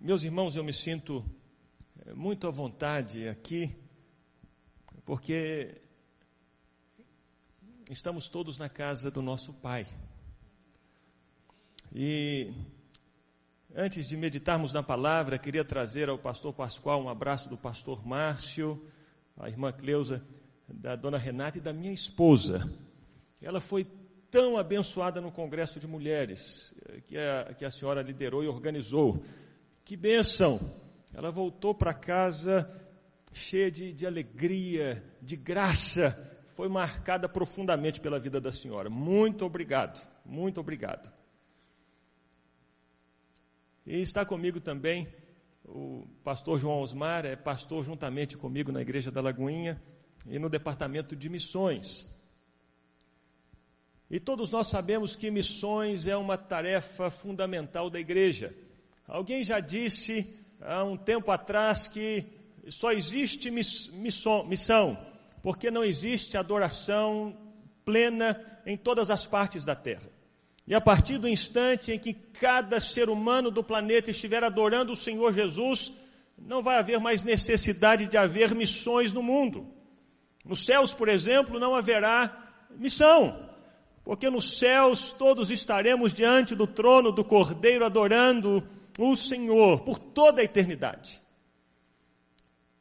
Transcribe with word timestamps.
meus 0.00 0.22
irmãos, 0.22 0.54
eu 0.54 0.62
me 0.62 0.72
sinto 0.72 1.24
eh, 2.06 2.14
muito 2.14 2.46
à 2.46 2.50
vontade 2.50 3.28
aqui, 3.28 3.76
porque 5.04 5.74
estamos 7.90 8.28
todos 8.28 8.58
na 8.58 8.68
casa 8.68 9.10
do 9.10 9.20
nosso 9.20 9.52
Pai. 9.54 9.86
E 11.92 12.52
antes 13.74 14.08
de 14.08 14.16
meditarmos 14.16 14.72
na 14.72 14.82
palavra, 14.82 15.36
queria 15.36 15.64
trazer 15.64 16.08
ao 16.08 16.18
pastor 16.18 16.52
Pascoal 16.52 17.02
um 17.02 17.08
abraço 17.08 17.48
do 17.48 17.56
pastor 17.56 18.06
Márcio, 18.06 18.80
a 19.36 19.48
irmã 19.48 19.72
Cleusa, 19.72 20.24
da 20.68 20.94
dona 20.94 21.18
Renata 21.18 21.58
e 21.58 21.60
da 21.60 21.72
minha 21.72 21.92
esposa. 21.92 22.72
Ela 23.42 23.60
foi 23.60 23.84
tão 24.30 24.56
abençoada 24.56 25.20
no 25.20 25.32
Congresso 25.32 25.80
de 25.80 25.88
Mulheres, 25.88 26.74
eh, 26.88 27.00
que 27.00 27.16
a, 27.18 27.54
que 27.54 27.64
a 27.64 27.70
senhora 27.70 28.00
liderou 28.00 28.44
e 28.44 28.48
organizou. 28.48 29.24
Que 29.88 29.96
bênção! 29.96 30.60
Ela 31.14 31.30
voltou 31.30 31.74
para 31.74 31.94
casa 31.94 32.70
cheia 33.32 33.70
de, 33.70 33.90
de 33.90 34.06
alegria, 34.06 35.02
de 35.22 35.34
graça, 35.34 36.10
foi 36.54 36.68
marcada 36.68 37.26
profundamente 37.26 37.98
pela 37.98 38.20
vida 38.20 38.38
da 38.38 38.52
senhora. 38.52 38.90
Muito 38.90 39.46
obrigado, 39.46 40.06
muito 40.26 40.60
obrigado. 40.60 41.10
E 43.86 43.98
está 44.02 44.26
comigo 44.26 44.60
também 44.60 45.08
o 45.64 46.06
pastor 46.22 46.58
João 46.58 46.82
Osmar, 46.82 47.24
é 47.24 47.34
pastor 47.34 47.82
juntamente 47.82 48.36
comigo 48.36 48.70
na 48.70 48.82
Igreja 48.82 49.10
da 49.10 49.22
Lagoinha 49.22 49.82
e 50.26 50.38
no 50.38 50.50
departamento 50.50 51.16
de 51.16 51.30
missões. 51.30 52.14
E 54.10 54.20
todos 54.20 54.50
nós 54.50 54.66
sabemos 54.66 55.16
que 55.16 55.30
missões 55.30 56.06
é 56.06 56.14
uma 56.14 56.36
tarefa 56.36 57.10
fundamental 57.10 57.88
da 57.88 57.98
igreja. 57.98 58.54
Alguém 59.08 59.42
já 59.42 59.58
disse 59.58 60.38
há 60.60 60.84
um 60.84 60.96
tempo 60.96 61.30
atrás 61.30 61.88
que 61.88 62.26
só 62.68 62.92
existe 62.92 63.50
missão, 63.50 64.98
porque 65.42 65.70
não 65.70 65.82
existe 65.82 66.36
adoração 66.36 67.34
plena 67.84 68.38
em 68.66 68.76
todas 68.76 69.10
as 69.10 69.24
partes 69.24 69.64
da 69.64 69.74
terra. 69.74 70.10
E 70.66 70.74
a 70.74 70.80
partir 70.80 71.16
do 71.16 71.26
instante 71.26 71.90
em 71.90 71.98
que 71.98 72.12
cada 72.12 72.78
ser 72.78 73.08
humano 73.08 73.50
do 73.50 73.64
planeta 73.64 74.10
estiver 74.10 74.44
adorando 74.44 74.92
o 74.92 74.96
Senhor 74.96 75.32
Jesus, 75.32 75.94
não 76.36 76.62
vai 76.62 76.76
haver 76.76 77.00
mais 77.00 77.24
necessidade 77.24 78.06
de 78.06 78.18
haver 78.18 78.54
missões 78.54 79.10
no 79.10 79.22
mundo. 79.22 79.66
Nos 80.44 80.66
céus, 80.66 80.92
por 80.92 81.08
exemplo, 81.08 81.58
não 81.58 81.74
haverá 81.74 82.68
missão 82.76 83.48
porque 84.08 84.30
nos 84.30 84.58
céus 84.58 85.12
todos 85.12 85.50
estaremos 85.50 86.14
diante 86.14 86.54
do 86.54 86.66
trono 86.66 87.12
do 87.12 87.22
Cordeiro 87.22 87.84
adorando 87.84 88.66
o 88.98 89.16
Senhor 89.16 89.80
por 89.80 89.96
toda 89.96 90.40
a 90.40 90.44
eternidade. 90.44 91.22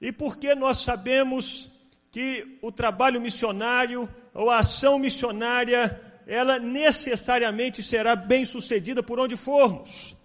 E 0.02 0.12
porque 0.12 0.56
nós 0.56 0.80
sabemos 0.80 1.72
que 2.12 2.58
o 2.62 2.72
trabalho 2.72 3.22
missionário 3.22 4.10
ou 4.34 4.50
a 4.50 4.60
ação 4.60 4.98
missionária, 4.98 6.02
ela 6.26 6.60
necessariamente 6.60 7.84
será 7.84 8.16
bem 8.16 8.44
sucedida 8.44 9.04
por 9.04 9.20
onde 9.20 9.38
formos. 9.38 10.16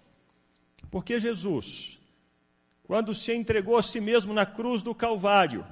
Porque 0.89 1.19
Jesus, 1.19 1.99
quando 2.83 3.13
se 3.13 3.33
entregou 3.33 3.77
a 3.77 3.83
si 3.83 4.01
mesmo 4.01 4.33
na 4.33 4.45
cruz 4.45 4.81
do 4.81 4.93
Calvário, 4.93 5.65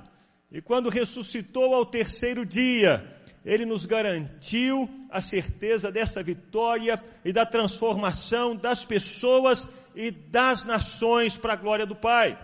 e 0.52 0.62
quando 0.62 0.90
ressuscitou 0.90 1.74
ao 1.74 1.86
terceiro 1.86 2.46
dia, 2.46 3.20
ele 3.46 3.66
nos 3.66 3.86
garantiu 3.86 4.90
a 5.10 5.22
certeza 5.22 5.92
dessa 5.92 6.22
vitória 6.22 7.04
e 7.24 7.32
da 7.32 7.46
transformação 7.46 8.56
das 8.56 8.86
pessoas 8.86 9.72
e 9.96 10.12
das 10.12 10.64
nações 10.64 11.38
para 11.38 11.54
a 11.54 11.58
glória 11.58 11.86
do 11.86 11.96
Pai. 11.96 12.38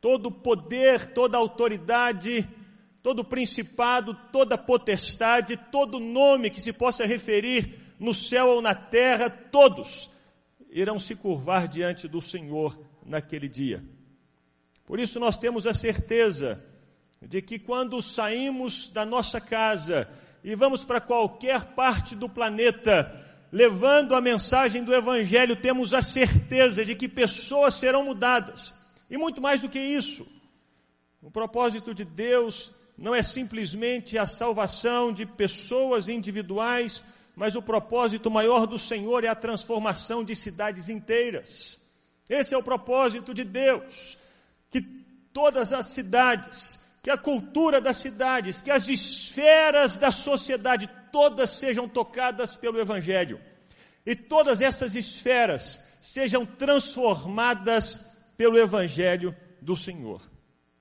Todo 0.00 0.30
poder, 0.30 1.12
toda 1.12 1.36
autoridade, 1.36 2.48
todo 3.02 3.24
principado, 3.24 4.14
toda 4.32 4.58
potestade, 4.58 5.56
todo 5.70 6.00
nome 6.00 6.50
que 6.50 6.60
se 6.60 6.72
possa 6.72 7.06
referir 7.06 7.78
no 7.98 8.14
céu 8.14 8.48
ou 8.48 8.62
na 8.62 8.74
terra, 8.74 9.30
todos 9.30 10.10
irão 10.70 10.98
se 10.98 11.14
curvar 11.14 11.68
diante 11.68 12.06
do 12.06 12.20
Senhor 12.20 12.78
naquele 13.04 13.48
dia. 13.48 13.82
Por 14.84 15.00
isso 15.00 15.18
nós 15.18 15.38
temos 15.38 15.66
a 15.66 15.74
certeza 15.74 16.62
de 17.20 17.40
que 17.40 17.58
quando 17.58 18.00
saímos 18.02 18.90
da 18.90 19.04
nossa 19.04 19.40
casa 19.40 20.08
e 20.44 20.54
vamos 20.54 20.84
para 20.84 21.00
qualquer 21.00 21.74
parte 21.74 22.14
do 22.14 22.28
planeta, 22.28 23.25
levando 23.50 24.14
a 24.14 24.20
mensagem 24.20 24.84
do 24.84 24.94
Evangelho, 24.94 25.56
temos 25.56 25.94
a 25.94 26.02
certeza 26.02 26.84
de 26.84 26.94
que 26.94 27.08
pessoas 27.08 27.74
serão 27.74 28.04
mudadas. 28.04 28.78
E 29.10 29.16
muito 29.16 29.40
mais 29.40 29.60
do 29.60 29.68
que 29.68 29.78
isso, 29.78 30.26
o 31.22 31.30
propósito 31.30 31.94
de 31.94 32.04
Deus 32.04 32.72
não 32.96 33.14
é 33.14 33.22
simplesmente 33.22 34.16
a 34.16 34.26
salvação 34.26 35.12
de 35.12 35.26
pessoas 35.26 36.08
individuais, 36.08 37.04
mas 37.34 37.54
o 37.54 37.62
propósito 37.62 38.30
maior 38.30 38.66
do 38.66 38.78
Senhor 38.78 39.22
é 39.24 39.28
a 39.28 39.34
transformação 39.34 40.24
de 40.24 40.34
cidades 40.34 40.88
inteiras. 40.88 41.80
Esse 42.28 42.54
é 42.54 42.58
o 42.58 42.62
propósito 42.62 43.34
de 43.34 43.44
Deus, 43.44 44.18
que 44.70 44.80
todas 45.32 45.72
as 45.72 45.86
cidades 45.86 46.84
que 47.06 47.10
a 47.10 47.16
cultura 47.16 47.80
das 47.80 47.98
cidades, 47.98 48.60
que 48.60 48.68
as 48.68 48.88
esferas 48.88 49.96
da 49.96 50.10
sociedade 50.10 50.90
todas 51.16 51.48
sejam 51.48 51.88
tocadas 51.88 52.56
pelo 52.56 52.78
Evangelho. 52.78 53.40
E 54.04 54.14
todas 54.14 54.60
essas 54.60 54.94
esferas 54.94 55.96
sejam 56.02 56.44
transformadas 56.44 58.18
pelo 58.36 58.58
Evangelho 58.58 59.34
do 59.62 59.74
Senhor. 59.74 60.20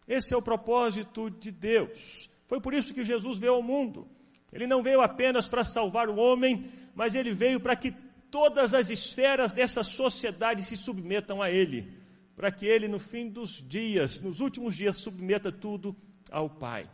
Esse 0.06 0.34
é 0.34 0.38
o 0.38 0.42
propósito 0.42 1.30
de 1.30 1.52
Deus. 1.52 2.30
Foi 2.48 2.60
por 2.60 2.74
isso 2.74 2.94
que 2.94 3.06
Jesus 3.06 3.40
veio 3.40 3.54
ao 3.54 3.64
mundo. 3.64 4.10
Ele 4.52 4.68
não 4.68 4.84
veio 4.84 5.02
apenas 5.02 5.48
para 5.48 5.64
salvar 5.64 6.10
o 6.10 6.18
homem, 6.18 6.70
mas 6.94 7.16
ele 7.16 7.32
veio 7.32 7.62
para 7.62 7.78
que 7.78 7.96
todas 8.30 8.74
as 8.74 8.90
esferas 8.90 9.54
dessa 9.54 9.86
sociedade 9.86 10.64
se 10.64 10.76
submetam 10.76 11.42
a 11.42 11.50
ele, 11.50 11.98
para 12.36 12.52
que 12.52 12.66
ele, 12.66 12.90
no 12.90 13.00
fim 13.00 13.30
dos 13.30 13.66
dias, 13.66 14.22
nos 14.22 14.42
últimos 14.42 14.76
dias, 14.76 14.98
submeta 14.98 15.50
tudo 15.50 15.96
ao 16.30 16.50
Pai. 16.50 16.90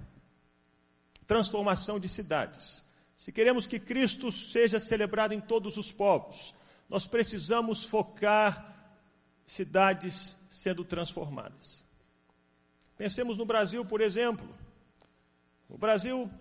Transformação 1.26 2.00
de 2.00 2.08
cidades. 2.08 2.91
Se 3.22 3.32
queremos 3.32 3.68
que 3.68 3.80
Cristo 3.80 4.32
seja 4.32 4.80
celebrado 4.80 5.32
em 5.32 5.40
todos 5.40 5.78
os 5.78 5.92
povos, 5.92 6.56
nós 6.90 7.06
precisamos 7.06 7.86
focar 7.86 8.98
cidades 9.46 10.40
sendo 10.50 10.84
transformadas. 10.84 11.86
Pensemos 12.98 13.38
no 13.38 13.46
Brasil, 13.46 13.86
por 13.86 14.02
exemplo. 14.02 14.50
O 15.70 15.78
Brasil, 15.78 16.32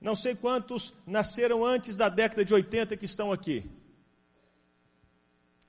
não 0.00 0.16
sei 0.16 0.34
quantos 0.34 0.92
nasceram 1.06 1.64
antes 1.64 1.94
da 1.94 2.08
década 2.08 2.44
de 2.44 2.52
80 2.52 2.96
que 2.96 3.04
estão 3.04 3.30
aqui. 3.30 3.70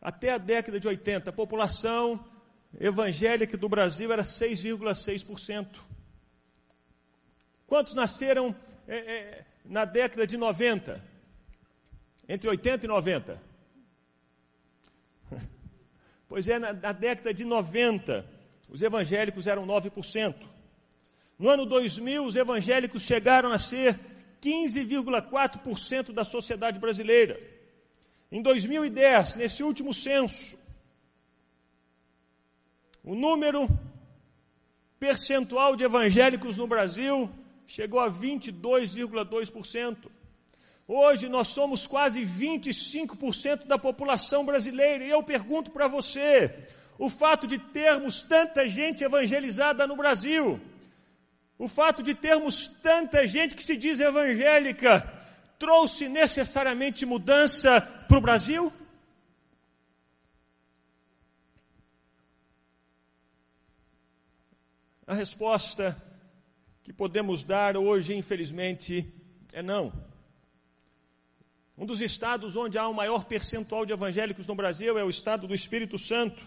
Até 0.02 0.32
a 0.32 0.40
década 0.40 0.80
de 0.80 0.88
80, 0.88 1.30
a 1.30 1.34
população 1.34 2.26
evangélica 2.80 3.56
do 3.56 3.70
Brasil 3.70 4.12
era 4.12 4.24
6,6%. 4.24 5.68
Quantos 7.68 7.94
nasceram 7.94 8.56
é, 8.88 8.98
é, 8.98 9.46
na 9.68 9.86
década 9.86 10.26
de 10.28 10.38
90? 10.38 11.04
Entre 12.28 12.50
80 12.50 12.86
e 12.86 12.88
90? 12.88 13.42
Pois 16.28 16.48
é, 16.48 16.58
na, 16.58 16.74
na 16.74 16.92
década 16.92 17.34
de 17.34 17.46
90, 17.46 18.26
os 18.68 18.82
evangélicos 18.82 19.46
eram 19.46 19.66
9%. 19.66 20.36
No 21.38 21.50
ano 21.50 21.66
2000, 21.66 22.26
os 22.26 22.36
evangélicos 22.36 23.04
chegaram 23.04 23.52
a 23.52 23.60
ser 23.60 24.00
15,4% 24.42 26.12
da 26.12 26.26
sociedade 26.26 26.80
brasileira. 26.80 27.40
Em 28.32 28.42
2010, 28.42 29.36
nesse 29.36 29.64
último 29.64 29.94
censo, 29.94 30.58
o 33.04 33.14
número 33.14 33.68
percentual 35.00 35.76
de 35.76 35.84
evangélicos 35.84 36.58
no 36.58 36.68
Brasil 36.68 37.30
chegou 37.68 38.00
a 38.00 38.12
22,2%. 38.12 40.10
Hoje 40.88 41.28
nós 41.28 41.48
somos 41.48 41.88
quase 41.88 42.22
25% 42.22 43.66
da 43.66 43.78
população 43.78 44.46
brasileira. 44.46 45.04
E 45.04 45.10
eu 45.10 45.24
pergunto 45.24 45.72
para 45.72 45.88
você: 45.88 46.68
o 46.98 47.10
fato 47.10 47.48
de 47.48 47.58
termos 47.58 48.22
tanta 48.22 48.68
gente 48.68 49.04
evangelizada 49.04 49.88
no 49.88 49.96
Brasil, 49.96 50.60
o 51.58 51.68
fato 51.68 52.04
de 52.04 52.14
termos 52.14 52.68
tanta 52.68 53.28
gente 53.28 53.56
que 53.56 53.64
se 53.64 53.76
diz 53.76 54.00
evangélica, 54.00 55.12
trouxe 55.58 56.08
necessariamente 56.08 57.06
mudança 57.06 57.82
para 58.08 58.18
o 58.18 58.22
Brasil? 58.22 58.72
A 65.08 65.14
resposta 65.14 65.96
que 66.86 66.94
podemos 66.94 67.44
dar 67.44 67.76
hoje, 67.76 68.16
infelizmente, 68.16 69.12
é 69.52 69.64
não. 69.64 69.92
Um 71.76 71.84
dos 71.84 72.00
estados 72.00 72.56
onde 72.56 72.78
há 72.78 72.88
o 72.88 72.92
um 72.92 72.94
maior 72.94 73.26
percentual 73.26 73.88
de 73.88 73.92
evangélicos 73.92 74.46
no 74.46 74.54
Brasil 74.54 74.96
é 74.96 75.04
o 75.04 75.10
estado 75.10 75.48
do 75.48 75.56
Espírito 75.56 75.98
Santo. 75.98 76.46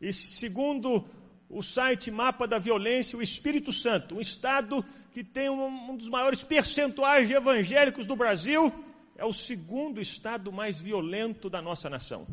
E 0.00 0.12
segundo 0.12 1.08
o 1.48 1.62
site 1.62 2.10
Mapa 2.10 2.44
da 2.48 2.58
Violência, 2.58 3.16
o 3.16 3.22
Espírito 3.22 3.72
Santo, 3.72 4.16
um 4.16 4.20
estado 4.20 4.84
que 5.12 5.22
tem 5.22 5.48
um, 5.48 5.92
um 5.92 5.96
dos 5.96 6.08
maiores 6.08 6.42
percentuais 6.42 7.28
de 7.28 7.34
evangélicos 7.34 8.04
do 8.04 8.16
Brasil, 8.16 8.74
é 9.16 9.24
o 9.24 9.32
segundo 9.32 10.00
estado 10.00 10.52
mais 10.52 10.80
violento 10.80 11.48
da 11.48 11.62
nossa 11.62 11.88
nação. 11.88 12.26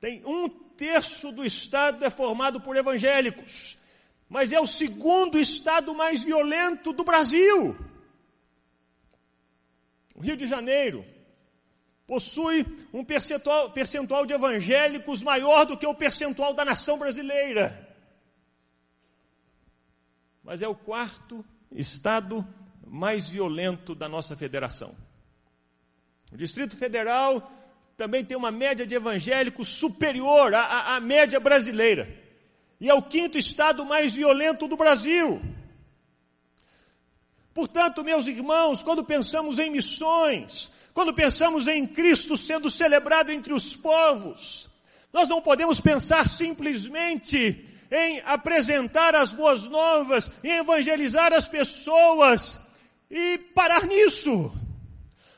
Tem 0.00 0.20
um 0.26 0.48
terço 0.48 1.30
do 1.30 1.44
estado 1.44 2.04
é 2.04 2.10
formado 2.10 2.60
por 2.60 2.76
evangélicos, 2.76 3.85
mas 4.28 4.52
é 4.52 4.60
o 4.60 4.66
segundo 4.66 5.38
estado 5.38 5.94
mais 5.94 6.22
violento 6.22 6.92
do 6.92 7.04
Brasil. 7.04 7.76
O 10.14 10.20
Rio 10.20 10.36
de 10.36 10.46
Janeiro 10.46 11.04
possui 12.06 12.64
um 12.92 13.04
percentual, 13.04 13.70
percentual 13.70 14.24
de 14.26 14.32
evangélicos 14.32 15.22
maior 15.22 15.64
do 15.64 15.76
que 15.76 15.86
o 15.86 15.94
percentual 15.94 16.54
da 16.54 16.64
nação 16.64 16.98
brasileira. 16.98 17.86
Mas 20.42 20.62
é 20.62 20.68
o 20.68 20.74
quarto 20.74 21.44
estado 21.72 22.46
mais 22.86 23.28
violento 23.28 23.94
da 23.94 24.08
nossa 24.08 24.36
federação. 24.36 24.94
O 26.32 26.36
Distrito 26.36 26.76
Federal 26.76 27.52
também 27.96 28.24
tem 28.24 28.36
uma 28.36 28.50
média 28.50 28.86
de 28.86 28.94
evangélicos 28.94 29.68
superior 29.68 30.54
à, 30.54 30.62
à, 30.62 30.96
à 30.96 31.00
média 31.00 31.40
brasileira. 31.40 32.25
E 32.80 32.88
é 32.88 32.94
o 32.94 33.02
quinto 33.02 33.38
estado 33.38 33.84
mais 33.84 34.14
violento 34.14 34.68
do 34.68 34.76
Brasil. 34.76 35.40
Portanto, 37.54 38.04
meus 38.04 38.26
irmãos, 38.26 38.82
quando 38.82 39.02
pensamos 39.02 39.58
em 39.58 39.70
missões, 39.70 40.74
quando 40.92 41.14
pensamos 41.14 41.66
em 41.66 41.86
Cristo 41.86 42.36
sendo 42.36 42.70
celebrado 42.70 43.30
entre 43.30 43.52
os 43.52 43.74
povos, 43.74 44.68
nós 45.12 45.28
não 45.28 45.40
podemos 45.40 45.80
pensar 45.80 46.28
simplesmente 46.28 47.66
em 47.90 48.20
apresentar 48.26 49.14
as 49.14 49.32
boas 49.32 49.62
novas, 49.64 50.30
em 50.44 50.52
evangelizar 50.58 51.32
as 51.32 51.48
pessoas 51.48 52.60
e 53.10 53.38
parar 53.54 53.86
nisso. 53.86 54.52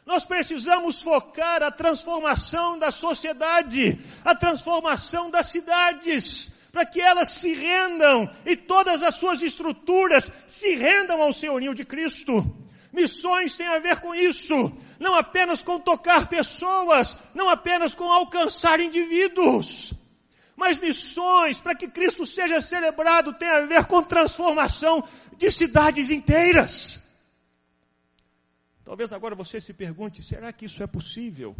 Nós 0.04 0.24
precisamos 0.24 1.02
focar 1.02 1.62
a 1.62 1.70
transformação 1.70 2.78
da 2.78 2.90
sociedade, 2.90 4.00
a 4.24 4.34
transformação 4.34 5.30
das 5.30 5.50
cidades, 5.50 6.54
para 6.78 6.86
que 6.86 7.00
elas 7.00 7.30
se 7.30 7.52
rendam 7.54 8.30
e 8.46 8.54
todas 8.54 9.02
as 9.02 9.16
suas 9.16 9.42
estruturas 9.42 10.30
se 10.46 10.76
rendam 10.76 11.20
ao 11.20 11.32
senhorio 11.32 11.74
de 11.74 11.84
Cristo. 11.84 12.56
Missões 12.92 13.56
têm 13.56 13.66
a 13.66 13.80
ver 13.80 13.98
com 13.98 14.14
isso, 14.14 14.72
não 15.00 15.16
apenas 15.16 15.60
com 15.60 15.80
tocar 15.80 16.28
pessoas, 16.28 17.16
não 17.34 17.48
apenas 17.48 17.96
com 17.96 18.04
alcançar 18.04 18.78
indivíduos. 18.78 19.92
Mas 20.54 20.78
missões, 20.78 21.58
para 21.58 21.74
que 21.74 21.88
Cristo 21.88 22.24
seja 22.24 22.60
celebrado, 22.60 23.34
tem 23.34 23.48
a 23.48 23.62
ver 23.62 23.84
com 23.86 24.00
transformação 24.00 25.02
de 25.36 25.50
cidades 25.50 26.10
inteiras. 26.10 27.02
Talvez 28.84 29.12
agora 29.12 29.34
você 29.34 29.60
se 29.60 29.72
pergunte: 29.72 30.22
será 30.22 30.52
que 30.52 30.66
isso 30.66 30.80
é 30.80 30.86
possível? 30.86 31.56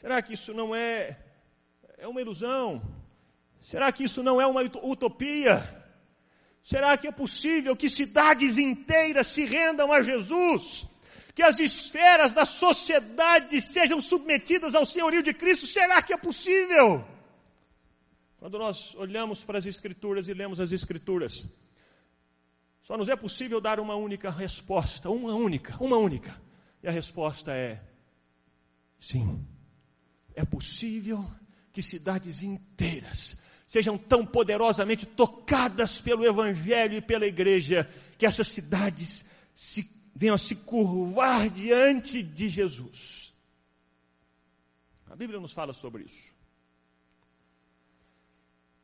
Será 0.00 0.22
que 0.22 0.32
isso 0.32 0.54
não 0.54 0.74
é, 0.74 1.14
é 1.98 2.08
uma 2.08 2.22
ilusão? 2.22 2.80
Será 3.60 3.92
que 3.92 4.04
isso 4.04 4.22
não 4.22 4.40
é 4.40 4.46
uma 4.46 4.62
utopia? 4.62 5.84
Será 6.62 6.96
que 6.96 7.06
é 7.06 7.12
possível 7.12 7.76
que 7.76 7.86
cidades 7.86 8.56
inteiras 8.56 9.26
se 9.26 9.44
rendam 9.44 9.92
a 9.92 10.02
Jesus? 10.02 10.86
Que 11.34 11.42
as 11.42 11.58
esferas 11.58 12.32
da 12.32 12.46
sociedade 12.46 13.60
sejam 13.60 14.00
submetidas 14.00 14.74
ao 14.74 14.86
senhorio 14.86 15.22
de 15.22 15.34
Cristo? 15.34 15.66
Será 15.66 16.00
que 16.00 16.14
é 16.14 16.16
possível? 16.16 17.06
Quando 18.38 18.58
nós 18.58 18.94
olhamos 18.94 19.44
para 19.44 19.58
as 19.58 19.66
Escrituras 19.66 20.28
e 20.28 20.32
lemos 20.32 20.60
as 20.60 20.72
Escrituras, 20.72 21.46
só 22.80 22.96
nos 22.96 23.10
é 23.10 23.16
possível 23.16 23.60
dar 23.60 23.78
uma 23.78 23.96
única 23.96 24.30
resposta, 24.30 25.10
uma 25.10 25.34
única, 25.34 25.76
uma 25.78 25.98
única. 25.98 26.40
E 26.82 26.88
a 26.88 26.90
resposta 26.90 27.52
é 27.52 27.78
sim 28.98 29.46
é 30.40 30.44
possível 30.44 31.30
que 31.72 31.82
cidades 31.82 32.42
inteiras 32.42 33.42
sejam 33.70 33.96
tão 33.96 34.26
poderosamente 34.26 35.06
tocadas 35.06 36.00
pelo 36.00 36.26
Evangelho 36.26 36.96
e 36.96 37.00
pela 37.00 37.24
igreja, 37.24 37.88
que 38.18 38.26
essas 38.26 38.48
cidades 38.48 39.30
se, 39.54 39.88
venham 40.12 40.34
a 40.34 40.38
se 40.38 40.56
curvar 40.56 41.48
diante 41.48 42.20
de 42.20 42.48
Jesus. 42.48 43.32
A 45.08 45.14
Bíblia 45.14 45.38
nos 45.38 45.52
fala 45.52 45.72
sobre 45.72 46.02
isso. 46.02 46.34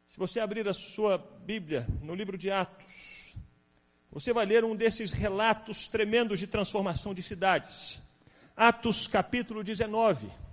Se 0.09 0.17
você 0.17 0.38
abrir 0.38 0.69
a 0.69 0.75
sua 0.75 1.19
Bíblia 1.19 1.85
no 2.00 2.14
livro 2.14 2.38
de 2.38 2.49
Atos, 2.49 3.35
você 4.12 4.32
vai 4.32 4.47
ler 4.47 4.64
um 4.64 4.76
desses 4.76 5.11
relatos 5.11 5.88
tremendos 5.88 6.38
de 6.38 6.47
transformação 6.47 7.12
de 7.12 7.25
cidades. 7.25 8.00
Atos 8.56 9.09
capítulo 9.09 9.64
19. 9.64 10.46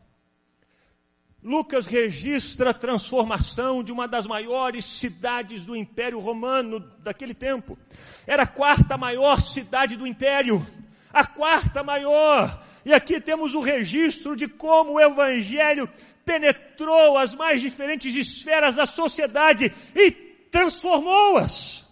Lucas 1.43 1.87
registra 1.87 2.69
a 2.69 2.73
transformação 2.73 3.83
de 3.83 3.91
uma 3.91 4.07
das 4.07 4.25
maiores 4.25 4.85
cidades 4.85 5.65
do 5.65 5.75
Império 5.75 6.19
Romano 6.19 6.79
daquele 6.99 7.33
tempo. 7.33 7.77
Era 8.25 8.43
a 8.43 8.47
quarta 8.47 8.97
maior 8.97 9.41
cidade 9.41 9.97
do 9.97 10.07
Império, 10.07 10.65
a 11.11 11.25
quarta 11.25 11.83
maior. 11.83 12.63
E 12.85 12.93
aqui 12.93 13.19
temos 13.19 13.53
o 13.53 13.59
registro 13.59 14.37
de 14.37 14.47
como 14.47 14.93
o 14.93 15.01
Evangelho 15.01 15.89
penetrou 16.23 17.17
as 17.17 17.33
mais 17.33 17.59
diferentes 17.59 18.15
esferas 18.15 18.75
da 18.75 18.85
sociedade 18.85 19.73
e 19.93 20.11
transformou-as. 20.49 21.85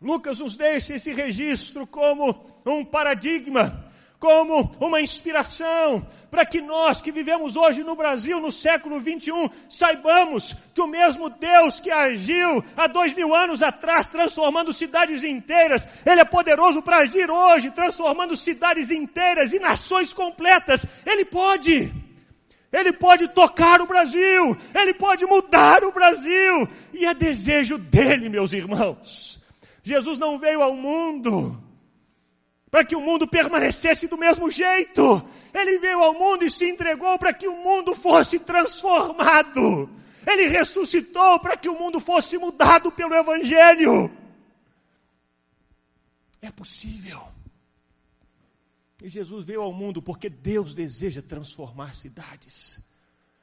Lucas 0.00 0.38
nos 0.38 0.56
deixa 0.56 0.94
esse 0.94 1.12
registro 1.12 1.84
como 1.84 2.62
um 2.64 2.84
paradigma, 2.84 3.92
como 4.20 4.74
uma 4.80 5.00
inspiração, 5.00 6.06
para 6.30 6.46
que 6.46 6.60
nós 6.60 7.00
que 7.00 7.10
vivemos 7.10 7.56
hoje 7.56 7.82
no 7.82 7.96
Brasil, 7.96 8.40
no 8.40 8.52
século 8.52 9.00
21, 9.00 9.50
saibamos 9.68 10.54
que 10.72 10.80
o 10.80 10.86
mesmo 10.86 11.28
Deus 11.28 11.80
que 11.80 11.90
agiu 11.90 12.64
há 12.76 12.86
dois 12.86 13.12
mil 13.12 13.34
anos 13.34 13.62
atrás, 13.62 14.06
transformando 14.06 14.72
cidades 14.72 15.24
inteiras, 15.24 15.88
Ele 16.06 16.20
é 16.20 16.24
poderoso 16.24 16.80
para 16.80 16.98
agir 16.98 17.30
hoje, 17.30 17.70
transformando 17.72 18.36
cidades 18.36 18.90
inteiras 18.90 19.52
e 19.52 19.58
nações 19.58 20.12
completas. 20.12 20.86
Ele 21.04 21.24
pode. 21.24 21.92
Ele 22.72 22.92
pode 22.92 23.26
tocar 23.28 23.80
o 23.80 23.86
Brasil, 23.86 24.56
ele 24.72 24.94
pode 24.94 25.26
mudar 25.26 25.82
o 25.82 25.90
Brasil, 25.90 26.68
e 26.94 27.04
é 27.04 27.12
desejo 27.12 27.76
dele, 27.76 28.28
meus 28.28 28.52
irmãos. 28.52 29.42
Jesus 29.82 30.20
não 30.20 30.38
veio 30.38 30.62
ao 30.62 30.76
mundo 30.76 31.60
para 32.70 32.84
que 32.84 32.94
o 32.94 33.00
mundo 33.00 33.26
permanecesse 33.26 34.06
do 34.06 34.16
mesmo 34.16 34.48
jeito. 34.50 35.20
Ele 35.52 35.78
veio 35.78 36.02
ao 36.02 36.14
mundo 36.14 36.44
e 36.44 36.50
se 36.50 36.68
entregou 36.68 37.18
para 37.18 37.32
que 37.32 37.48
o 37.48 37.56
mundo 37.56 37.94
fosse 37.94 38.38
transformado. 38.38 39.88
Ele 40.26 40.48
ressuscitou 40.48 41.40
para 41.40 41.56
que 41.56 41.68
o 41.68 41.78
mundo 41.78 41.98
fosse 41.98 42.38
mudado 42.38 42.92
pelo 42.92 43.14
Evangelho. 43.14 44.10
É 46.40 46.50
possível. 46.50 47.28
E 49.02 49.08
Jesus 49.08 49.46
veio 49.46 49.62
ao 49.62 49.72
mundo 49.72 50.02
porque 50.02 50.28
Deus 50.28 50.74
deseja 50.74 51.22
transformar 51.22 51.94
cidades, 51.94 52.82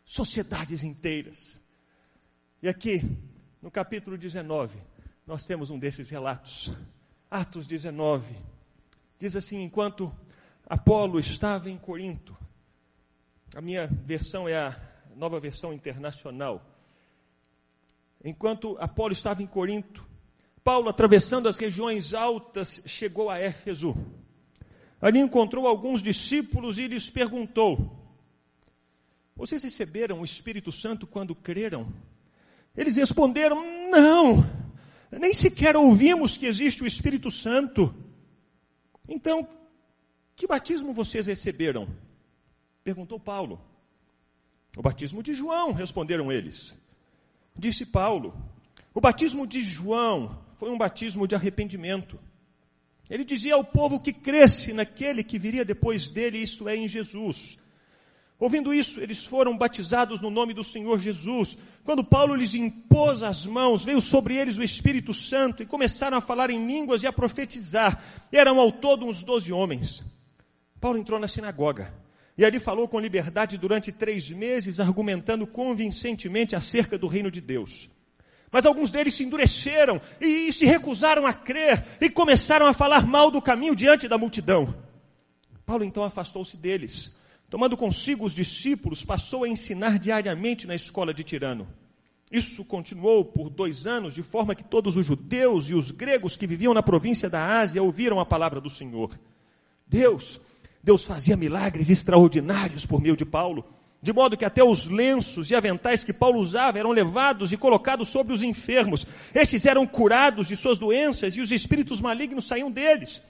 sociedades 0.06 0.84
inteiras. 0.84 1.62
E 2.62 2.68
aqui, 2.68 3.02
no 3.62 3.72
capítulo 3.72 4.18
19, 4.18 4.80
nós 5.26 5.46
temos 5.46 5.70
um 5.70 5.80
desses 5.80 6.10
relatos. 6.10 6.76
Atos 7.30 7.68
19. 7.68 8.36
Diz 9.20 9.36
assim: 9.36 9.64
enquanto 9.64 10.16
Apolo 10.70 11.18
estava 11.18 11.70
em 11.70 11.78
Corinto. 11.78 12.36
A 13.56 13.62
minha 13.62 13.88
versão 13.88 14.50
é 14.50 14.58
a 14.58 14.76
nova 15.16 15.40
versão 15.40 15.74
internacional. 15.74 16.62
Enquanto 18.22 18.78
Apolo 18.78 19.14
estava 19.14 19.42
em 19.42 19.48
Corinto, 19.48 20.06
Paulo, 20.66 20.90
atravessando 20.90 21.48
as 21.48 21.58
regiões 21.58 22.14
altas, 22.14 22.82
chegou 22.86 23.30
a 23.30 23.40
Éfeso. 23.40 23.96
Ali 25.00 25.20
encontrou 25.20 25.66
alguns 25.66 26.04
discípulos 26.04 26.78
e 26.78 26.88
lhes 26.88 27.10
perguntou: 27.10 27.98
Vocês 29.38 29.64
receberam 29.64 30.20
o 30.20 30.26
Espírito 30.26 30.70
Santo 30.74 31.08
quando 31.08 31.34
creram? 31.34 31.94
Eles 32.76 32.98
responderam: 32.98 33.64
Não, 33.90 34.46
nem 35.18 35.34
sequer 35.34 35.78
ouvimos 35.78 36.38
que 36.38 36.46
existe 36.46 36.84
o 36.84 36.88
Espírito 36.88 37.32
Santo. 37.32 37.96
Então, 39.08 39.48
que 40.38 40.46
batismo 40.46 40.94
vocês 40.94 41.26
receberam? 41.26 41.90
Perguntou 42.84 43.20
Paulo. 43.20 43.60
O 44.78 44.84
batismo 44.84 45.24
de 45.24 45.34
João, 45.34 45.74
responderam 45.74 46.32
eles. 46.32 46.76
Disse 47.58 47.88
Paulo: 47.88 48.34
O 48.94 49.02
batismo 49.02 49.48
de 49.48 49.64
João 49.64 50.40
foi 50.56 50.70
um 50.70 50.78
batismo 50.78 51.28
de 51.28 51.34
arrependimento. 51.34 52.20
Ele 53.10 53.24
dizia 53.24 53.56
ao 53.56 53.64
povo 53.64 54.00
que 54.00 54.14
cresce 54.14 54.74
naquele 54.74 55.24
que 55.24 55.40
viria 55.40 55.66
depois 55.66 56.08
dele, 56.08 56.38
isto 56.38 56.70
é, 56.70 56.76
em 56.76 56.88
Jesus. 56.88 57.58
Ouvindo 58.40 58.72
isso, 58.72 59.00
eles 59.00 59.26
foram 59.26 59.58
batizados 59.58 60.22
no 60.22 60.30
nome 60.30 60.54
do 60.54 60.64
Senhor 60.64 61.00
Jesus. 61.00 61.58
Quando 61.84 62.04
Paulo 62.04 62.36
lhes 62.36 62.54
impôs 62.54 63.24
as 63.24 63.44
mãos, 63.44 63.84
veio 63.84 64.02
sobre 64.02 64.36
eles 64.36 64.60
o 64.60 64.64
Espírito 64.64 65.16
Santo 65.16 65.64
e 65.64 65.66
começaram 65.66 66.18
a 66.18 66.22
falar 66.22 66.52
em 66.52 66.68
línguas 66.68 67.02
e 67.02 67.08
a 67.08 67.14
profetizar. 67.14 68.04
Eram 68.32 68.60
ao 68.60 68.72
todo 68.72 69.04
uns 69.04 69.24
doze 69.24 69.52
homens. 69.52 70.06
Paulo 70.80 70.98
entrou 70.98 71.20
na 71.20 71.28
sinagoga 71.28 71.94
e 72.38 72.46
ali 72.46 72.60
falou 72.60 72.88
com 72.88 73.00
liberdade 73.00 73.58
durante 73.58 73.92
três 73.92 74.30
meses, 74.30 74.80
argumentando 74.80 75.48
convincentemente 75.48 76.56
acerca 76.56 76.98
do 76.98 77.08
reino 77.08 77.32
de 77.32 77.42
Deus. 77.42 77.90
Mas 78.52 78.66
alguns 78.66 78.92
deles 78.92 79.14
se 79.14 79.24
endureceram 79.24 80.00
e 80.22 80.52
se 80.54 80.66
recusaram 80.66 81.26
a 81.26 81.34
crer 81.34 81.84
e 82.00 82.10
começaram 82.10 82.66
a 82.66 82.74
falar 82.74 83.06
mal 83.06 83.30
do 83.30 83.42
caminho 83.42 83.76
diante 83.76 84.08
da 84.08 84.18
multidão. 84.18 84.74
Paulo 85.66 85.84
então 85.84 86.04
afastou-se 86.04 86.56
deles 86.56 87.18
Tomando 87.50 87.78
consigo 87.78 88.26
os 88.26 88.36
discípulos, 88.36 89.06
passou 89.06 89.46
a 89.46 89.48
ensinar 89.48 89.98
diariamente 90.00 90.68
na 90.68 90.76
escola 90.76 91.14
de 91.14 91.24
Tirano. 91.24 91.68
Isso 92.30 92.66
continuou 92.66 93.24
por 93.24 93.50
dois 93.50 93.88
anos, 93.88 94.14
de 94.14 94.22
forma 94.22 94.54
que 94.54 94.66
todos 94.66 94.98
os 94.98 95.06
judeus 95.06 95.70
e 95.70 95.74
os 95.74 95.92
gregos 95.92 96.36
que 96.36 96.46
viviam 96.46 96.74
na 96.74 96.84
província 96.84 97.30
da 97.30 97.60
Ásia 97.60 97.82
ouviram 97.82 98.20
a 98.20 98.26
palavra 98.26 98.60
do 98.60 98.70
Senhor. 98.70 99.18
Deus, 99.88 100.42
Deus 100.88 101.04
fazia 101.04 101.36
milagres 101.36 101.90
extraordinários 101.90 102.86
por 102.86 103.02
meio 103.02 103.18
de 103.18 103.26
Paulo, 103.26 103.66
de 104.02 104.14
modo 104.14 104.38
que 104.38 104.46
até 104.46 104.64
os 104.64 104.88
lenços 104.88 105.52
e 105.52 105.56
aventais 105.56 106.02
que 106.02 106.14
Paulo 106.14 106.40
usava 106.40 106.80
eram 106.80 106.92
levados 106.92 107.52
e 107.52 107.58
colocados 107.58 108.08
sobre 108.08 108.32
os 108.32 108.42
enfermos. 108.42 109.06
Esses 109.36 109.66
eram 109.66 109.86
curados 109.86 110.48
de 110.48 110.56
suas 110.56 110.80
doenças 110.80 111.36
e 111.36 111.42
os 111.42 111.52
espíritos 111.52 112.00
malignos 112.00 112.48
saíam 112.48 112.72
deles. 112.72 113.22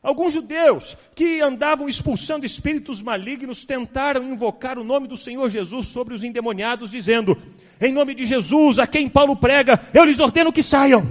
Alguns 0.00 0.34
judeus 0.34 0.96
que 1.12 1.40
andavam 1.40 1.88
expulsando 1.88 2.46
espíritos 2.46 3.02
malignos 3.02 3.64
tentaram 3.64 4.22
invocar 4.22 4.78
o 4.78 4.84
nome 4.84 5.08
do 5.08 5.16
Senhor 5.16 5.50
Jesus 5.50 5.88
sobre 5.88 6.14
os 6.14 6.22
endemoniados, 6.22 6.92
dizendo: 6.92 7.36
Em 7.80 7.92
nome 7.92 8.14
de 8.14 8.24
Jesus, 8.24 8.78
a 8.78 8.86
quem 8.86 9.08
Paulo 9.08 9.34
prega, 9.34 9.84
eu 9.92 10.04
lhes 10.04 10.20
ordeno 10.20 10.52
que 10.52 10.62
saiam. 10.62 11.04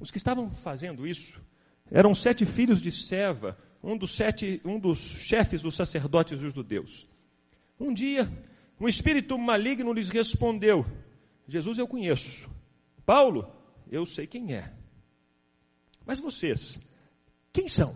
Os 0.00 0.10
que 0.10 0.18
estavam 0.18 0.50
fazendo 0.50 1.06
isso 1.06 1.40
eram 1.88 2.12
sete 2.16 2.44
filhos 2.44 2.82
de 2.82 2.90
Seva, 2.90 3.56
um 3.82 3.96
dos, 3.96 4.14
sete, 4.14 4.60
um 4.64 4.78
dos 4.78 4.98
chefes 4.98 5.62
dos 5.62 5.74
sacerdotes 5.74 6.40
dos 6.40 6.54
judeus. 6.54 7.08
Um 7.78 7.92
dia, 7.92 8.28
um 8.80 8.88
espírito 8.88 9.38
maligno 9.38 9.92
lhes 9.92 10.08
respondeu: 10.08 10.86
Jesus 11.46 11.78
eu 11.78 11.86
conheço, 11.86 12.48
Paulo 13.04 13.50
eu 13.90 14.04
sei 14.04 14.26
quem 14.26 14.54
é. 14.54 14.72
Mas 16.04 16.18
vocês, 16.18 16.78
quem 17.52 17.68
são? 17.68 17.94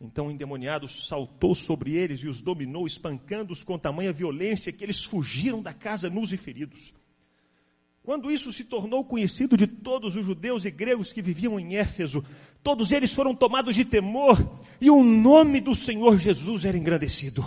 Então 0.00 0.26
o 0.26 0.30
endemoniado 0.30 0.88
saltou 0.88 1.54
sobre 1.54 1.94
eles 1.94 2.20
e 2.20 2.28
os 2.28 2.40
dominou, 2.40 2.86
espancando-os 2.86 3.62
com 3.62 3.78
tamanha 3.78 4.12
violência 4.12 4.72
que 4.72 4.82
eles 4.82 5.04
fugiram 5.04 5.62
da 5.62 5.72
casa 5.72 6.10
nus 6.10 6.32
e 6.32 6.36
feridos. 6.36 6.92
Quando 8.04 8.32
isso 8.32 8.52
se 8.52 8.64
tornou 8.64 9.04
conhecido 9.04 9.56
de 9.56 9.66
todos 9.66 10.16
os 10.16 10.26
judeus 10.26 10.64
e 10.64 10.70
gregos 10.72 11.12
que 11.12 11.22
viviam 11.22 11.58
em 11.58 11.76
Éfeso, 11.76 12.24
todos 12.60 12.90
eles 12.90 13.12
foram 13.12 13.32
tomados 13.32 13.76
de 13.76 13.84
temor 13.84 14.44
e 14.80 14.90
o 14.90 15.04
nome 15.04 15.60
do 15.60 15.72
Senhor 15.72 16.18
Jesus 16.18 16.64
era 16.64 16.76
engrandecido. 16.76 17.46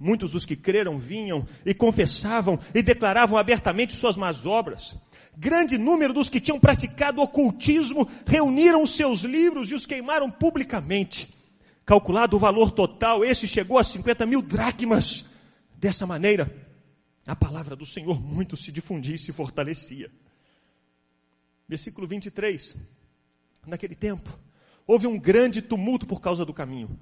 Muitos 0.00 0.32
dos 0.32 0.46
que 0.46 0.56
creram 0.56 0.98
vinham 0.98 1.46
e 1.66 1.74
confessavam 1.74 2.58
e 2.74 2.80
declaravam 2.80 3.36
abertamente 3.36 3.94
suas 3.94 4.16
más 4.16 4.46
obras. 4.46 4.96
Grande 5.36 5.76
número 5.76 6.14
dos 6.14 6.30
que 6.30 6.40
tinham 6.40 6.58
praticado 6.58 7.20
ocultismo 7.20 8.08
reuniram 8.26 8.86
seus 8.86 9.20
livros 9.24 9.70
e 9.70 9.74
os 9.74 9.84
queimaram 9.84 10.30
publicamente. 10.30 11.34
Calculado 11.84 12.34
o 12.34 12.40
valor 12.40 12.70
total, 12.70 13.22
esse 13.22 13.46
chegou 13.46 13.76
a 13.76 13.84
50 13.84 14.24
mil 14.24 14.40
dracmas. 14.40 15.26
Dessa 15.76 16.06
maneira, 16.06 16.50
a 17.30 17.36
palavra 17.36 17.76
do 17.76 17.86
Senhor 17.86 18.20
muito 18.20 18.56
se 18.56 18.72
difundia 18.72 19.14
e 19.14 19.18
se 19.18 19.32
fortalecia. 19.32 20.10
Versículo 21.68 22.06
23. 22.06 22.76
Naquele 23.66 23.94
tempo, 23.94 24.38
houve 24.86 25.06
um 25.06 25.18
grande 25.18 25.62
tumulto 25.62 26.06
por 26.06 26.20
causa 26.20 26.44
do 26.44 26.54
caminho 26.54 26.98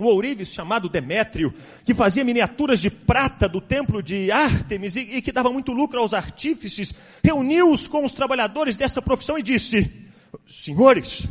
um 0.00 0.06
ourives 0.06 0.48
chamado 0.48 0.88
Demétrio, 0.88 1.52
que 1.84 1.92
fazia 1.92 2.24
miniaturas 2.24 2.80
de 2.80 2.90
prata 2.90 3.46
do 3.46 3.60
templo 3.60 4.02
de 4.02 4.30
Ártemis 4.30 4.96
e, 4.96 5.00
e 5.00 5.22
que 5.22 5.30
dava 5.30 5.52
muito 5.52 5.72
lucro 5.72 6.00
aos 6.00 6.14
artífices, 6.14 6.94
reuniu-os 7.22 7.86
com 7.86 8.04
os 8.04 8.12
trabalhadores 8.12 8.76
dessa 8.76 9.02
profissão 9.02 9.38
e 9.38 9.42
disse: 9.42 10.08
Senhores, 10.46 11.26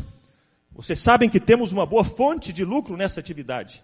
vocês 0.71 0.99
sabem 0.99 1.29
que 1.29 1.39
temos 1.39 1.71
uma 1.71 1.85
boa 1.85 2.03
fonte 2.03 2.53
de 2.53 2.63
lucro 2.63 2.95
nessa 2.95 3.19
atividade. 3.19 3.83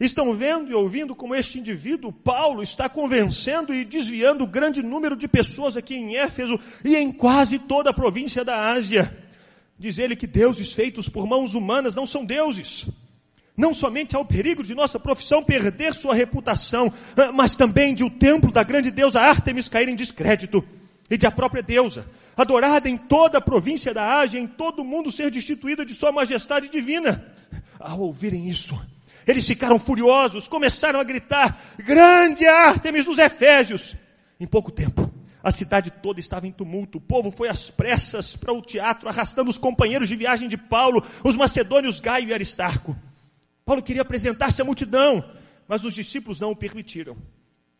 Estão 0.00 0.34
vendo 0.34 0.70
e 0.70 0.74
ouvindo 0.74 1.14
como 1.14 1.34
este 1.34 1.58
indivíduo, 1.58 2.12
Paulo, 2.12 2.62
está 2.62 2.88
convencendo 2.88 3.74
e 3.74 3.84
desviando 3.84 4.46
grande 4.46 4.80
número 4.82 5.16
de 5.16 5.26
pessoas 5.26 5.76
aqui 5.76 5.96
em 5.96 6.16
Éfeso 6.16 6.58
e 6.84 6.94
em 6.94 7.10
quase 7.10 7.58
toda 7.58 7.90
a 7.90 7.94
província 7.94 8.44
da 8.44 8.70
Ásia. 8.70 9.12
Diz 9.76 9.98
ele 9.98 10.14
que 10.14 10.26
deuses 10.26 10.72
feitos 10.72 11.08
por 11.08 11.26
mãos 11.26 11.54
humanas 11.54 11.96
não 11.96 12.06
são 12.06 12.24
deuses 12.24 12.86
não 13.58 13.74
somente 13.74 14.14
ao 14.14 14.24
perigo 14.24 14.62
de 14.62 14.72
nossa 14.72 15.00
profissão 15.00 15.42
perder 15.42 15.92
sua 15.92 16.14
reputação, 16.14 16.92
ah, 17.16 17.32
mas 17.32 17.56
também 17.56 17.92
de 17.92 18.04
o 18.04 18.08
templo 18.08 18.52
da 18.52 18.62
grande 18.62 18.92
deusa 18.92 19.20
Ártemis 19.20 19.68
cair 19.68 19.88
em 19.88 19.96
descrédito 19.96 20.64
e 21.10 21.18
de 21.18 21.26
a 21.26 21.30
própria 21.30 21.60
deusa, 21.60 22.06
adorada 22.36 22.88
em 22.88 22.96
toda 22.96 23.38
a 23.38 23.40
província 23.40 23.92
da 23.92 24.20
Ásia, 24.20 24.38
em 24.38 24.46
todo 24.46 24.82
o 24.82 24.84
mundo 24.84 25.10
ser 25.10 25.28
destituída 25.32 25.84
de 25.84 25.92
sua 25.92 26.12
majestade 26.12 26.68
divina. 26.68 27.34
Ao 27.80 27.98
ouvirem 27.98 28.48
isso, 28.48 28.80
eles 29.28 29.46
ficaram 29.46 29.78
furiosos, 29.78 30.48
começaram 30.48 30.98
a 30.98 31.04
gritar: 31.04 31.60
Grande 31.78 32.46
Ártemis 32.46 33.04
dos 33.04 33.18
Efésios! 33.18 33.94
Em 34.40 34.46
pouco 34.46 34.70
tempo, 34.70 35.12
a 35.42 35.50
cidade 35.50 35.90
toda 35.90 36.18
estava 36.18 36.46
em 36.46 36.52
tumulto. 36.52 36.98
O 36.98 37.00
povo 37.00 37.30
foi 37.30 37.48
às 37.48 37.70
pressas 37.70 38.34
para 38.34 38.52
o 38.52 38.62
teatro, 38.62 39.08
arrastando 39.08 39.50
os 39.50 39.58
companheiros 39.58 40.08
de 40.08 40.16
viagem 40.16 40.48
de 40.48 40.56
Paulo, 40.56 41.04
os 41.22 41.36
macedônios 41.36 42.00
Gaio 42.00 42.28
e 42.28 42.34
Aristarco. 42.34 42.96
Paulo 43.64 43.82
queria 43.82 44.02
apresentar-se 44.02 44.62
à 44.62 44.64
multidão, 44.64 45.22
mas 45.66 45.84
os 45.84 45.94
discípulos 45.94 46.40
não 46.40 46.52
o 46.52 46.56
permitiram. 46.56 47.16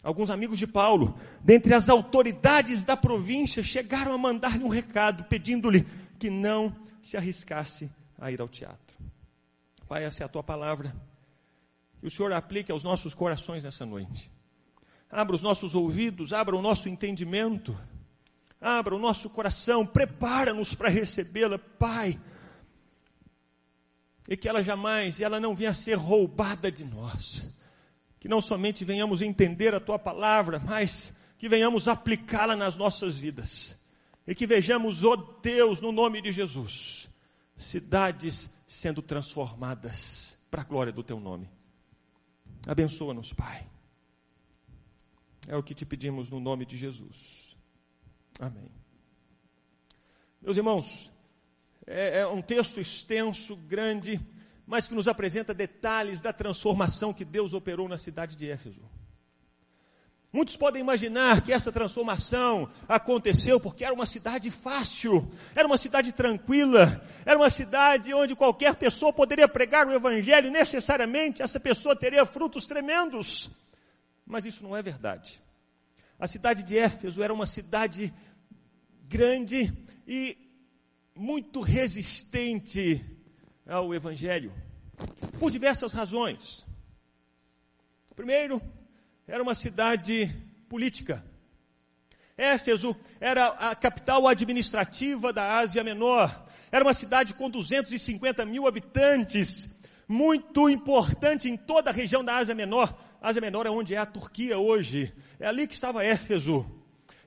Alguns 0.02 0.28
amigos 0.28 0.58
de 0.58 0.66
Paulo, 0.66 1.18
dentre 1.42 1.72
as 1.72 1.88
autoridades 1.88 2.84
da 2.84 2.96
província, 2.96 3.62
chegaram 3.62 4.12
a 4.12 4.18
mandar-lhe 4.18 4.64
um 4.64 4.68
recado, 4.68 5.24
pedindo-lhe 5.24 5.86
que 6.18 6.28
não 6.28 6.74
se 7.02 7.16
arriscasse 7.16 7.90
a 8.18 8.30
ir 8.30 8.40
ao 8.40 8.48
teatro. 8.48 8.78
Pai, 9.88 10.04
essa 10.04 10.22
é 10.22 10.26
a 10.26 10.28
tua 10.28 10.42
palavra. 10.42 10.94
Que 12.00 12.06
o 12.06 12.10
Senhor 12.10 12.32
aplique 12.32 12.70
aos 12.70 12.82
nossos 12.82 13.14
corações 13.14 13.64
nessa 13.64 13.84
noite. 13.84 14.30
Abra 15.10 15.34
os 15.34 15.42
nossos 15.42 15.74
ouvidos, 15.74 16.32
abra 16.32 16.54
o 16.54 16.62
nosso 16.62 16.88
entendimento, 16.88 17.76
abra 18.60 18.94
o 18.94 18.98
nosso 18.98 19.30
coração, 19.30 19.86
prepara-nos 19.86 20.74
para 20.74 20.88
recebê-la, 20.88 21.58
Pai 21.58 22.18
e 24.28 24.36
que 24.36 24.46
ela 24.46 24.62
jamais, 24.62 25.22
ela 25.22 25.40
não 25.40 25.56
venha 25.56 25.70
a 25.70 25.74
ser 25.74 25.94
roubada 25.94 26.70
de 26.70 26.84
nós. 26.84 27.50
Que 28.20 28.28
não 28.28 28.42
somente 28.42 28.84
venhamos 28.84 29.22
entender 29.22 29.74
a 29.74 29.80
tua 29.80 29.98
palavra, 29.98 30.60
mas 30.60 31.14
que 31.38 31.48
venhamos 31.48 31.88
aplicá-la 31.88 32.54
nas 32.54 32.76
nossas 32.76 33.16
vidas. 33.16 33.80
E 34.26 34.34
que 34.34 34.46
vejamos, 34.46 35.02
ó 35.02 35.12
oh 35.12 35.16
Deus, 35.40 35.80
no 35.80 35.90
nome 35.90 36.20
de 36.20 36.30
Jesus, 36.30 37.08
cidades 37.56 38.52
sendo 38.66 39.00
transformadas 39.00 40.36
para 40.50 40.60
a 40.60 40.64
glória 40.64 40.92
do 40.92 41.02
teu 41.02 41.18
nome. 41.18 41.48
Abençoa-nos, 42.68 43.32
Pai. 43.32 43.66
É 45.46 45.56
o 45.56 45.62
que 45.62 45.74
te 45.74 45.86
pedimos 45.86 46.28
no 46.28 46.38
nome 46.38 46.66
de 46.66 46.76
Jesus. 46.76 47.56
Amém. 48.38 48.68
Meus 50.42 50.58
irmãos, 50.58 51.10
é, 51.86 52.18
é 52.18 52.26
um 52.26 52.42
texto 52.42 52.78
extenso, 52.78 53.56
grande, 53.56 54.20
mas 54.66 54.86
que 54.86 54.94
nos 54.94 55.08
apresenta 55.08 55.54
detalhes 55.54 56.20
da 56.20 56.30
transformação 56.30 57.14
que 57.14 57.24
Deus 57.24 57.54
operou 57.54 57.88
na 57.88 57.96
cidade 57.96 58.36
de 58.36 58.50
Éfeso. 58.50 58.82
Muitos 60.30 60.56
podem 60.56 60.82
imaginar 60.82 61.40
que 61.40 61.52
essa 61.52 61.72
transformação 61.72 62.70
aconteceu 62.86 63.58
porque 63.58 63.82
era 63.82 63.94
uma 63.94 64.04
cidade 64.04 64.50
fácil, 64.50 65.30
era 65.54 65.66
uma 65.66 65.78
cidade 65.78 66.12
tranquila, 66.12 67.02
era 67.24 67.38
uma 67.38 67.48
cidade 67.48 68.12
onde 68.12 68.36
qualquer 68.36 68.76
pessoa 68.76 69.10
poderia 69.10 69.48
pregar 69.48 69.86
o 69.86 69.92
evangelho, 69.92 70.50
necessariamente 70.50 71.40
essa 71.40 71.58
pessoa 71.58 71.96
teria 71.96 72.26
frutos 72.26 72.66
tremendos. 72.66 73.48
Mas 74.26 74.44
isso 74.44 74.62
não 74.62 74.76
é 74.76 74.82
verdade. 74.82 75.40
A 76.18 76.26
cidade 76.26 76.62
de 76.62 76.76
Éfeso 76.76 77.22
era 77.22 77.32
uma 77.32 77.46
cidade 77.46 78.12
grande 79.08 79.72
e 80.06 80.36
muito 81.14 81.60
resistente 81.62 83.04
ao 83.66 83.94
Evangelho, 83.94 84.52
por 85.38 85.50
diversas 85.50 85.92
razões. 85.92 86.66
Primeiro, 88.14 88.60
era 89.28 89.42
uma 89.42 89.54
cidade 89.54 90.34
política. 90.70 91.22
Éfeso 92.36 92.96
era 93.20 93.48
a 93.48 93.74
capital 93.74 94.26
administrativa 94.26 95.34
da 95.34 95.58
Ásia 95.58 95.84
Menor. 95.84 96.46
Era 96.72 96.82
uma 96.82 96.94
cidade 96.94 97.34
com 97.34 97.50
250 97.50 98.46
mil 98.46 98.66
habitantes. 98.66 99.76
muito 100.10 100.70
importante 100.70 101.50
em 101.50 101.56
toda 101.58 101.90
a 101.90 101.92
região 101.92 102.24
da 102.24 102.36
Ásia 102.36 102.54
Menor. 102.54 102.98
Ásia 103.20 103.42
Menor 103.42 103.66
é 103.66 103.70
onde 103.70 103.94
é 103.94 103.98
a 103.98 104.06
Turquia 104.06 104.56
hoje. 104.56 105.12
É 105.38 105.46
ali 105.46 105.66
que 105.66 105.74
estava 105.74 106.02
Éfeso. 106.02 106.64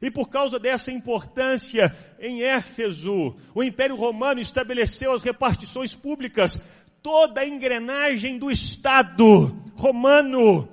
E 0.01 0.09
por 0.09 0.29
causa 0.29 0.57
dessa 0.57 0.91
importância 0.91 1.95
em 2.19 2.41
Éfeso, 2.41 3.35
o 3.53 3.61
Império 3.61 3.95
Romano 3.95 4.41
estabeleceu 4.41 5.13
as 5.13 5.21
repartições 5.21 5.93
públicas, 5.93 6.59
toda 7.03 7.41
a 7.41 7.47
engrenagem 7.47 8.39
do 8.39 8.49
Estado 8.49 9.55
romano 9.75 10.67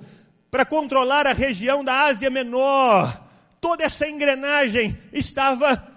para 0.49 0.65
controlar 0.65 1.27
a 1.27 1.33
região 1.33 1.83
da 1.83 2.05
Ásia 2.05 2.29
Menor. 2.29 3.27
Toda 3.61 3.83
essa 3.83 4.07
engrenagem 4.07 4.97
estava 5.11 5.87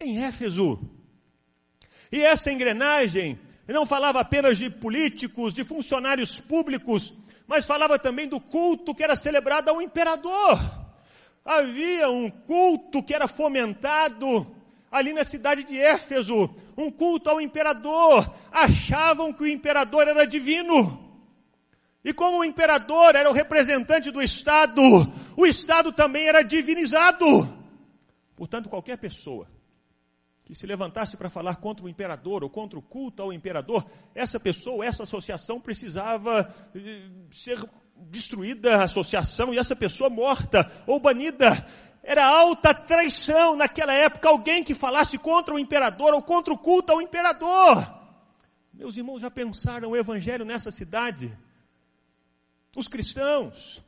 em 0.00 0.22
Éfeso. 0.24 0.80
E 2.10 2.20
essa 2.20 2.52
engrenagem 2.52 3.38
não 3.68 3.86
falava 3.86 4.20
apenas 4.20 4.58
de 4.58 4.68
políticos, 4.68 5.54
de 5.54 5.64
funcionários 5.64 6.38
públicos, 6.38 7.12
mas 7.46 7.66
falava 7.66 7.98
também 7.98 8.28
do 8.28 8.40
culto 8.40 8.94
que 8.94 9.02
era 9.02 9.16
celebrado 9.16 9.68
ao 9.68 9.80
imperador. 9.80 10.60
Havia 11.44 12.08
um 12.10 12.30
culto 12.30 13.02
que 13.02 13.14
era 13.14 13.26
fomentado 13.26 14.46
ali 14.90 15.12
na 15.12 15.24
cidade 15.24 15.64
de 15.64 15.78
Éfeso, 15.78 16.54
um 16.76 16.90
culto 16.90 17.30
ao 17.30 17.40
imperador. 17.40 18.32
Achavam 18.52 19.32
que 19.32 19.42
o 19.42 19.48
imperador 19.48 20.06
era 20.06 20.26
divino. 20.26 21.01
E 22.04 22.12
como 22.12 22.38
o 22.38 22.44
imperador 22.44 23.14
era 23.14 23.30
o 23.30 23.32
representante 23.32 24.10
do 24.10 24.20
Estado, 24.20 24.82
o 25.36 25.46
Estado 25.46 25.92
também 25.92 26.26
era 26.26 26.42
divinizado. 26.42 27.48
Portanto, 28.34 28.68
qualquer 28.68 28.98
pessoa 28.98 29.46
que 30.44 30.54
se 30.54 30.66
levantasse 30.66 31.16
para 31.16 31.30
falar 31.30 31.56
contra 31.56 31.86
o 31.86 31.88
imperador 31.88 32.42
ou 32.42 32.50
contra 32.50 32.76
o 32.78 32.82
culto 32.82 33.22
ao 33.22 33.32
imperador, 33.32 33.86
essa 34.14 34.40
pessoa, 34.40 34.84
essa 34.84 35.04
associação 35.04 35.60
precisava 35.60 36.52
eh, 36.74 37.08
ser 37.30 37.64
destruída 37.96 38.78
a 38.78 38.84
associação 38.84 39.54
e 39.54 39.58
essa 39.58 39.76
pessoa 39.76 40.10
morta 40.10 40.70
ou 40.86 40.98
banida. 40.98 41.64
Era 42.02 42.26
alta 42.26 42.74
traição 42.74 43.54
naquela 43.54 43.92
época 43.92 44.28
alguém 44.28 44.64
que 44.64 44.74
falasse 44.74 45.16
contra 45.16 45.54
o 45.54 45.58
imperador 45.58 46.12
ou 46.12 46.20
contra 46.20 46.52
o 46.52 46.58
culto 46.58 46.90
ao 46.92 47.00
imperador. 47.00 48.02
Meus 48.74 48.96
irmãos 48.96 49.20
já 49.20 49.30
pensaram 49.30 49.90
o 49.90 49.96
evangelho 49.96 50.44
nessa 50.44 50.72
cidade? 50.72 51.32
Os 52.74 52.88
cristãos, 52.88 53.82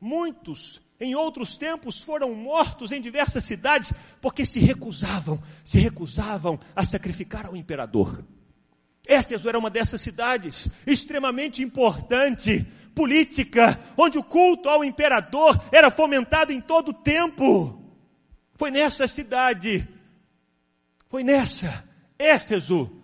muitos 0.00 0.80
em 0.98 1.14
outros 1.14 1.56
tempos 1.56 2.00
foram 2.00 2.34
mortos 2.34 2.92
em 2.92 3.00
diversas 3.00 3.44
cidades 3.44 3.92
porque 4.20 4.46
se 4.46 4.60
recusavam, 4.60 5.42
se 5.64 5.78
recusavam 5.78 6.58
a 6.74 6.84
sacrificar 6.84 7.46
ao 7.46 7.56
imperador. 7.56 8.24
Éfeso 9.06 9.48
era 9.48 9.58
uma 9.58 9.68
dessas 9.68 10.00
cidades, 10.00 10.70
extremamente 10.86 11.62
importante, 11.62 12.64
política, 12.94 13.78
onde 13.96 14.18
o 14.18 14.24
culto 14.24 14.68
ao 14.68 14.84
imperador 14.84 15.60
era 15.72 15.90
fomentado 15.90 16.52
em 16.52 16.60
todo 16.60 16.90
o 16.90 16.94
tempo. 16.94 17.82
Foi 18.54 18.70
nessa 18.70 19.08
cidade, 19.08 19.86
foi 21.08 21.24
nessa, 21.24 21.84
Éfeso, 22.18 23.01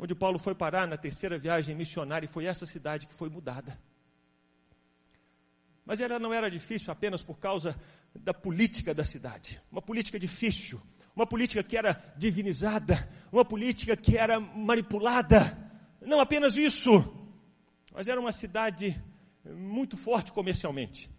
onde 0.00 0.14
Paulo 0.14 0.38
foi 0.38 0.54
parar 0.54 0.88
na 0.88 0.96
terceira 0.96 1.38
viagem 1.38 1.74
missionária, 1.74 2.24
e 2.24 2.28
foi 2.28 2.46
essa 2.46 2.66
cidade 2.66 3.06
que 3.06 3.12
foi 3.12 3.28
mudada. 3.28 3.78
Mas 5.84 6.00
ela 6.00 6.18
não 6.18 6.32
era 6.32 6.50
difícil 6.50 6.90
apenas 6.90 7.22
por 7.22 7.38
causa 7.38 7.78
da 8.14 8.32
política 8.32 8.94
da 8.94 9.04
cidade. 9.04 9.60
Uma 9.70 9.82
política 9.82 10.18
difícil, 10.18 10.80
uma 11.14 11.26
política 11.26 11.62
que 11.62 11.76
era 11.76 12.02
divinizada, 12.16 13.06
uma 13.30 13.44
política 13.44 13.94
que 13.94 14.16
era 14.16 14.40
manipulada. 14.40 15.70
Não 16.00 16.18
apenas 16.18 16.56
isso, 16.56 16.90
mas 17.92 18.08
era 18.08 18.18
uma 18.18 18.32
cidade 18.32 18.98
muito 19.44 19.98
forte 19.98 20.32
comercialmente. 20.32 21.10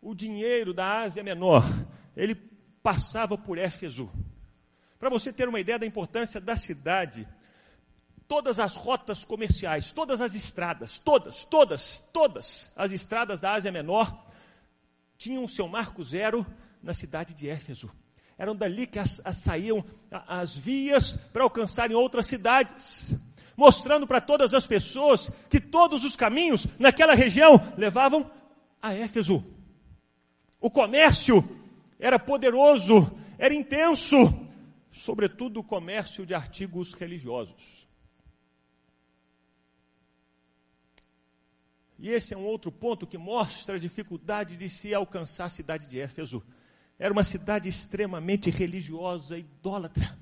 O 0.00 0.14
dinheiro 0.14 0.72
da 0.72 1.00
Ásia 1.00 1.22
Menor, 1.22 1.64
ele 2.16 2.34
passava 2.82 3.36
por 3.36 3.58
Éfeso. 3.58 4.10
Para 4.98 5.10
você 5.10 5.30
ter 5.34 5.46
uma 5.48 5.60
ideia 5.60 5.78
da 5.78 5.84
importância 5.84 6.40
da 6.40 6.56
cidade, 6.56 7.28
todas 8.28 8.58
as 8.58 8.74
rotas 8.74 9.24
comerciais, 9.24 9.92
todas 9.92 10.20
as 10.20 10.34
estradas, 10.34 10.98
todas, 10.98 11.44
todas, 11.44 12.04
todas 12.12 12.70
as 12.76 12.92
estradas 12.92 13.40
da 13.40 13.52
Ásia 13.52 13.72
Menor 13.72 14.26
tinham 15.16 15.46
seu 15.48 15.68
marco 15.68 16.02
zero 16.02 16.46
na 16.82 16.92
cidade 16.92 17.34
de 17.34 17.48
Éfeso. 17.48 17.90
Eram 18.38 18.54
dali 18.54 18.86
que 18.86 18.98
as, 18.98 19.20
as 19.24 19.38
saíam 19.38 19.84
as 20.10 20.56
vias 20.56 21.16
para 21.32 21.42
alcançarem 21.42 21.96
outras 21.96 22.26
cidades, 22.26 23.14
mostrando 23.56 24.06
para 24.06 24.20
todas 24.20 24.52
as 24.52 24.66
pessoas 24.66 25.30
que 25.48 25.58
todos 25.58 26.04
os 26.04 26.16
caminhos 26.16 26.66
naquela 26.78 27.14
região 27.14 27.60
levavam 27.78 28.30
a 28.82 28.92
Éfeso. 28.92 29.44
O 30.60 30.70
comércio 30.70 31.42
era 31.98 32.18
poderoso, 32.18 33.10
era 33.38 33.54
intenso, 33.54 34.16
sobretudo 34.90 35.60
o 35.60 35.64
comércio 35.64 36.26
de 36.26 36.34
artigos 36.34 36.92
religiosos. 36.92 37.86
E 41.98 42.10
esse 42.10 42.34
é 42.34 42.36
um 42.36 42.44
outro 42.44 42.70
ponto 42.70 43.06
que 43.06 43.16
mostra 43.16 43.76
a 43.76 43.78
dificuldade 43.78 44.56
de 44.56 44.68
se 44.68 44.92
alcançar 44.92 45.46
a 45.46 45.50
cidade 45.50 45.86
de 45.86 45.98
Éfeso. 45.98 46.42
Era 46.98 47.12
uma 47.12 47.22
cidade 47.22 47.68
extremamente 47.68 48.50
religiosa, 48.50 49.38
idólatra. 49.38 50.16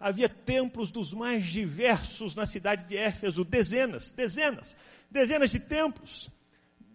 Havia 0.00 0.28
templos 0.28 0.90
dos 0.90 1.12
mais 1.12 1.44
diversos 1.46 2.34
na 2.34 2.46
cidade 2.46 2.84
de 2.84 2.96
Éfeso, 2.96 3.44
dezenas, 3.44 4.12
dezenas, 4.12 4.76
dezenas 5.10 5.50
de 5.50 5.60
templos. 5.60 6.30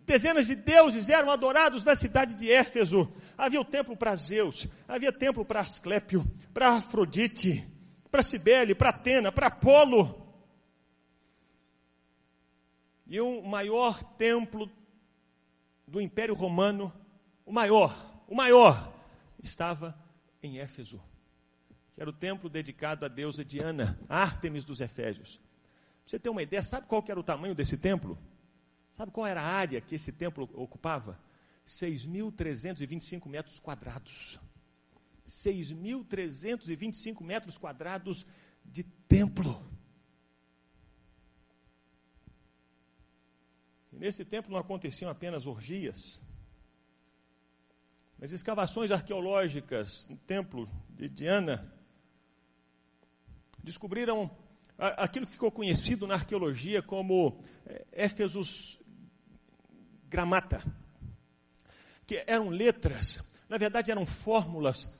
Dezenas 0.06 0.48
de 0.48 0.56
deuses 0.56 1.10
eram 1.10 1.32
adorados 1.32 1.84
na 1.84 1.96
cidade 1.96 2.34
de 2.34 2.52
Éfeso. 2.52 3.12
Havia 3.38 3.62
o 3.62 3.66
templo 3.66 3.96
para 3.96 4.16
Zeus, 4.16 4.68
havia 4.88 5.12
templo 5.12 5.46
para 5.46 5.62
Asclépio, 5.62 6.26
para 6.54 6.70
Afrodite, 6.70 7.64
para 8.10 8.24
Cibele, 8.24 8.76
para 8.76 8.90
Atena, 8.90 9.32
para 9.32 9.48
Apolo. 9.48 10.23
E 13.14 13.22
o 13.22 13.44
maior 13.44 14.04
templo 14.16 14.68
do 15.88 16.02
Império 16.02 16.34
Romano, 16.34 16.92
o 17.46 17.54
maior, 17.54 18.24
o 18.28 18.34
maior, 18.34 18.92
estava 19.44 19.96
em 20.42 20.58
Éfeso, 20.58 21.00
que 21.94 22.02
era 22.02 22.10
o 22.10 22.14
templo 22.14 22.50
dedicado 22.50 23.06
à 23.06 23.08
deusa 23.08 23.46
Diana, 23.46 24.00
Ártemis 24.10 24.66
dos 24.66 24.82
Efésios. 24.82 25.36
Pra 25.36 25.46
você 26.08 26.18
ter 26.18 26.30
uma 26.30 26.42
ideia, 26.42 26.64
sabe 26.64 26.88
qual 26.88 27.06
era 27.08 27.20
o 27.20 27.24
tamanho 27.24 27.54
desse 27.54 27.78
templo? 27.78 28.18
Sabe 28.98 29.12
qual 29.12 29.28
era 29.28 29.44
a 29.44 29.46
área 29.46 29.80
que 29.80 29.94
esse 29.94 30.12
templo 30.12 30.50
ocupava? 30.56 31.20
6.325 31.68 33.30
metros 33.30 33.60
quadrados. 33.60 34.40
6.325 35.28 37.24
metros 37.24 37.60
quadrados 37.60 38.26
de 38.66 38.82
templo. 38.84 39.64
E 43.94 44.00
nesse 44.00 44.26
tempo 44.26 44.52
não 44.52 44.58
aconteciam 44.58 45.10
apenas 45.10 45.46
orgias, 45.46 46.22
mas 48.18 48.32
escavações 48.32 48.90
arqueológicas 48.90 50.08
no 50.08 50.18
templo 50.18 50.68
de 50.90 51.08
Diana 51.08 51.72
descobriram 53.64 54.30
aquilo 54.78 55.26
que 55.26 55.32
ficou 55.34 55.52
conhecido 55.52 56.08
na 56.08 56.16
arqueologia 56.16 56.82
como 56.82 57.44
é, 57.66 57.86
Éfesos 57.92 58.82
Gramata, 60.10 60.64
que 62.06 62.24
eram 62.28 62.50
letras, 62.50 63.24
na 63.48 63.58
verdade 63.58 63.92
eram 63.92 64.06
fórmulas, 64.06 64.92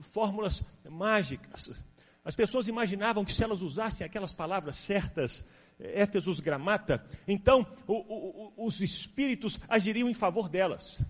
fórmulas 0.00 0.64
mágicas. 0.88 1.80
As 2.24 2.34
pessoas 2.36 2.68
imaginavam 2.68 3.24
que 3.24 3.32
se 3.32 3.42
elas 3.42 3.62
usassem 3.62 4.06
aquelas 4.06 4.34
palavras 4.34 4.76
certas, 4.76 5.46
Éfesos 5.78 6.40
Gramata, 6.40 7.04
então 7.26 7.66
o, 7.86 7.94
o, 7.94 8.66
os 8.66 8.80
espíritos 8.80 9.58
agiriam 9.68 10.08
em 10.08 10.14
favor 10.14 10.48
delas. 10.48 11.04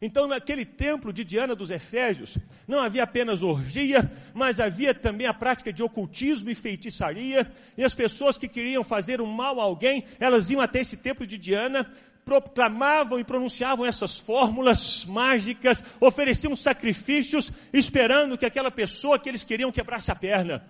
Então, 0.00 0.28
naquele 0.28 0.64
templo 0.64 1.12
de 1.12 1.24
Diana 1.24 1.56
dos 1.56 1.70
Efésios, 1.70 2.38
não 2.68 2.78
havia 2.78 3.02
apenas 3.02 3.42
orgia, 3.42 4.08
mas 4.32 4.60
havia 4.60 4.94
também 4.94 5.26
a 5.26 5.34
prática 5.34 5.72
de 5.72 5.82
ocultismo 5.82 6.48
e 6.48 6.54
feitiçaria, 6.54 7.50
e 7.76 7.82
as 7.82 7.96
pessoas 7.96 8.38
que 8.38 8.46
queriam 8.46 8.84
fazer 8.84 9.20
um 9.20 9.26
mal 9.26 9.60
a 9.60 9.64
alguém, 9.64 10.04
elas 10.20 10.50
iam 10.50 10.60
até 10.60 10.80
esse 10.80 10.98
templo 10.98 11.26
de 11.26 11.36
Diana, 11.36 11.92
proclamavam 12.24 13.18
e 13.18 13.24
pronunciavam 13.24 13.84
essas 13.84 14.20
fórmulas 14.20 15.04
mágicas, 15.04 15.82
ofereciam 15.98 16.54
sacrifícios, 16.54 17.50
esperando 17.72 18.38
que 18.38 18.46
aquela 18.46 18.70
pessoa 18.70 19.18
que 19.18 19.28
eles 19.28 19.44
queriam 19.44 19.72
quebrasse 19.72 20.12
a 20.12 20.14
perna 20.14 20.64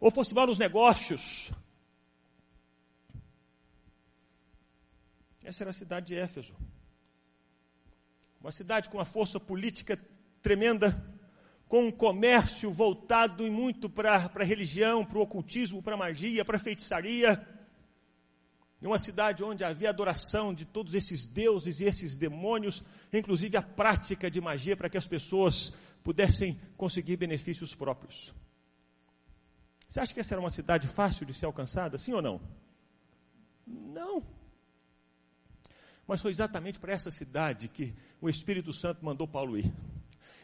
ou 0.00 0.10
fosse 0.10 0.34
mal 0.34 0.46
nos 0.46 0.58
negócios. 0.58 1.50
Essa 5.42 5.62
era 5.62 5.70
a 5.70 5.74
cidade 5.74 6.06
de 6.06 6.14
Éfeso. 6.14 6.54
Uma 8.40 8.52
cidade 8.52 8.88
com 8.88 8.98
uma 8.98 9.04
força 9.04 9.40
política 9.40 9.98
tremenda, 10.42 10.96
com 11.66 11.86
um 11.86 11.90
comércio 11.90 12.70
voltado 12.70 13.46
e 13.46 13.50
muito 13.50 13.90
para 13.90 14.14
a 14.14 14.44
religião, 14.44 15.04
para 15.04 15.18
o 15.18 15.22
ocultismo, 15.22 15.82
para 15.82 15.94
a 15.94 15.98
magia, 15.98 16.44
para 16.44 16.56
a 16.56 16.60
feitiçaria. 16.60 17.46
Uma 18.80 18.98
cidade 18.98 19.42
onde 19.42 19.64
havia 19.64 19.90
adoração 19.90 20.54
de 20.54 20.64
todos 20.64 20.94
esses 20.94 21.26
deuses 21.26 21.80
e 21.80 21.84
esses 21.84 22.16
demônios, 22.16 22.84
inclusive 23.12 23.56
a 23.56 23.62
prática 23.62 24.30
de 24.30 24.40
magia 24.40 24.76
para 24.76 24.88
que 24.88 24.96
as 24.96 25.06
pessoas 25.06 25.72
pudessem 26.04 26.60
conseguir 26.76 27.16
benefícios 27.16 27.74
próprios. 27.74 28.32
Você 29.88 30.00
acha 30.00 30.12
que 30.12 30.20
essa 30.20 30.34
era 30.34 30.40
uma 30.40 30.50
cidade 30.50 30.86
fácil 30.86 31.24
de 31.24 31.32
ser 31.32 31.46
alcançada? 31.46 31.96
Sim 31.96 32.12
ou 32.12 32.20
não? 32.20 32.38
Não. 33.66 34.22
Mas 36.06 36.20
foi 36.20 36.30
exatamente 36.30 36.78
para 36.78 36.92
essa 36.92 37.10
cidade 37.10 37.68
que 37.68 37.94
o 38.20 38.28
Espírito 38.28 38.70
Santo 38.70 39.02
mandou 39.02 39.26
Paulo 39.26 39.56
ir. 39.56 39.72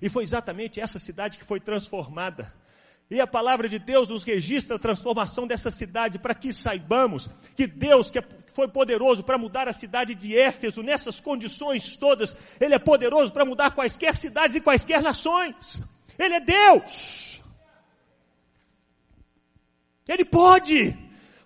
E 0.01 0.09
foi 0.09 0.25
exatamente 0.25 0.81
essa 0.81 0.99
cidade 0.99 1.37
que 1.37 1.45
foi 1.45 1.61
transformada. 1.61 2.53
E 3.11 3.21
a 3.21 3.27
palavra 3.27 3.69
de 3.69 3.79
Deus 3.79 4.09
nos 4.09 4.25
registra 4.25 4.77
a 4.77 4.79
transformação 4.79 5.47
dessa 5.47 5.71
cidade 5.71 6.19
para 6.19 6.35
que 6.35 6.51
saibamos 6.51 7.29
que 7.55 7.67
Deus, 7.67 8.09
que 8.09 8.23
foi 8.55 8.67
poderoso 8.67 9.23
para 9.23 9.37
mudar 9.37 9.69
a 9.69 9.75
cidade 9.75 10.15
de 10.15 10.35
Éfeso 10.35 10.83
nessas 10.83 11.21
condições 11.21 11.99
todas, 11.99 12.35
Ele 12.59 12.75
é 12.75 12.79
poderoso 12.79 13.31
para 13.31 13.45
mudar 13.45 13.73
quaisquer 13.73 14.17
cidades 14.17 14.57
e 14.57 14.61
quaisquer 14.63 15.03
nações. 15.03 15.85
Ele 16.19 16.35
é 16.35 16.41
Deus. 16.41 17.44
Ele 20.09 20.25
pode. 20.25 20.97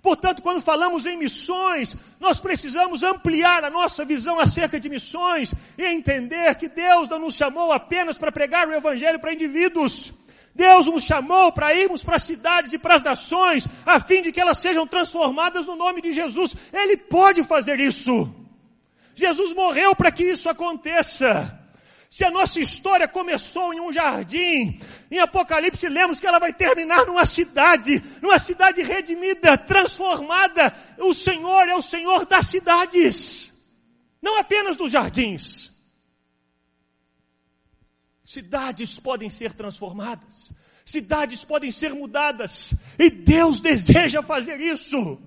Portanto, 0.03 0.43
quando 0.43 0.61
falamos 0.61 1.07
em 1.07 1.17
missões, 1.17 1.97
nós 2.21 2.39
precisamos 2.39 3.03
ampliar 3.03 3.65
a 3.65 3.71
nossa 3.71 4.05
visão 4.05 4.39
acerca 4.39 4.79
de 4.79 4.89
missões 4.89 5.53
e 5.77 5.85
entender 5.85 6.55
que 6.55 6.69
Deus 6.69 7.09
não 7.09 7.19
nos 7.19 7.35
chamou 7.35 7.73
apenas 7.73 8.17
para 8.17 8.33
pregar 8.33 8.69
o 8.69 8.75
Evangelho 8.75 9.19
para 9.19 9.33
indivíduos. 9.33 10.13
Deus 10.55 10.87
nos 10.87 11.05
chamou 11.05 11.53
para 11.53 11.75
irmos 11.75 12.03
para 12.03 12.17
as 12.17 12.23
cidades 12.25 12.73
e 12.73 12.79
para 12.79 12.97
as 12.97 13.03
nações, 13.03 13.67
a 13.87 14.01
fim 14.01 14.23
de 14.23 14.33
que 14.33 14.41
elas 14.41 14.59
sejam 14.59 14.87
transformadas 14.87 15.67
no 15.67 15.77
nome 15.77 16.01
de 16.01 16.13
Jesus. 16.13 16.55
Ele 16.73 16.97
pode 16.97 17.45
fazer 17.45 17.79
isso. 17.79 18.35
Jesus 19.15 19.53
morreu 19.55 19.95
para 19.95 20.11
que 20.11 20.25
isso 20.25 20.49
aconteça. 20.49 21.57
Se 22.11 22.25
a 22.25 22.31
nossa 22.31 22.59
história 22.59 23.07
começou 23.07 23.75
em 23.75 23.81
um 23.81 23.93
jardim, 23.93 24.81
em 25.11 25.19
Apocalipse 25.19 25.89
lemos 25.89 26.21
que 26.21 26.27
ela 26.27 26.39
vai 26.39 26.53
terminar 26.53 27.07
numa 27.07 27.25
cidade, 27.25 28.03
numa 28.21 28.39
cidade 28.39 28.83
redimida, 28.83 29.57
transformada. 29.57 30.75
O 30.99 31.15
Senhor 31.15 31.67
é 31.69 31.75
o 31.75 31.83
Senhor 31.83 32.27
das 32.27 32.47
cidades, 32.47 33.55
não 34.21 34.39
apenas 34.39 34.77
dos 34.77 34.93
jardins. 34.93 35.75
Cidades 38.23 38.99
podem 38.99 39.31
ser 39.31 39.55
transformadas, 39.55 40.53
cidades 40.85 41.43
podem 41.43 41.73
ser 41.73 41.95
mudadas, 41.95 42.75
e 42.99 43.09
Deus 43.09 43.61
deseja 43.61 44.23
fazer 44.23 44.61
isso. 44.61 45.19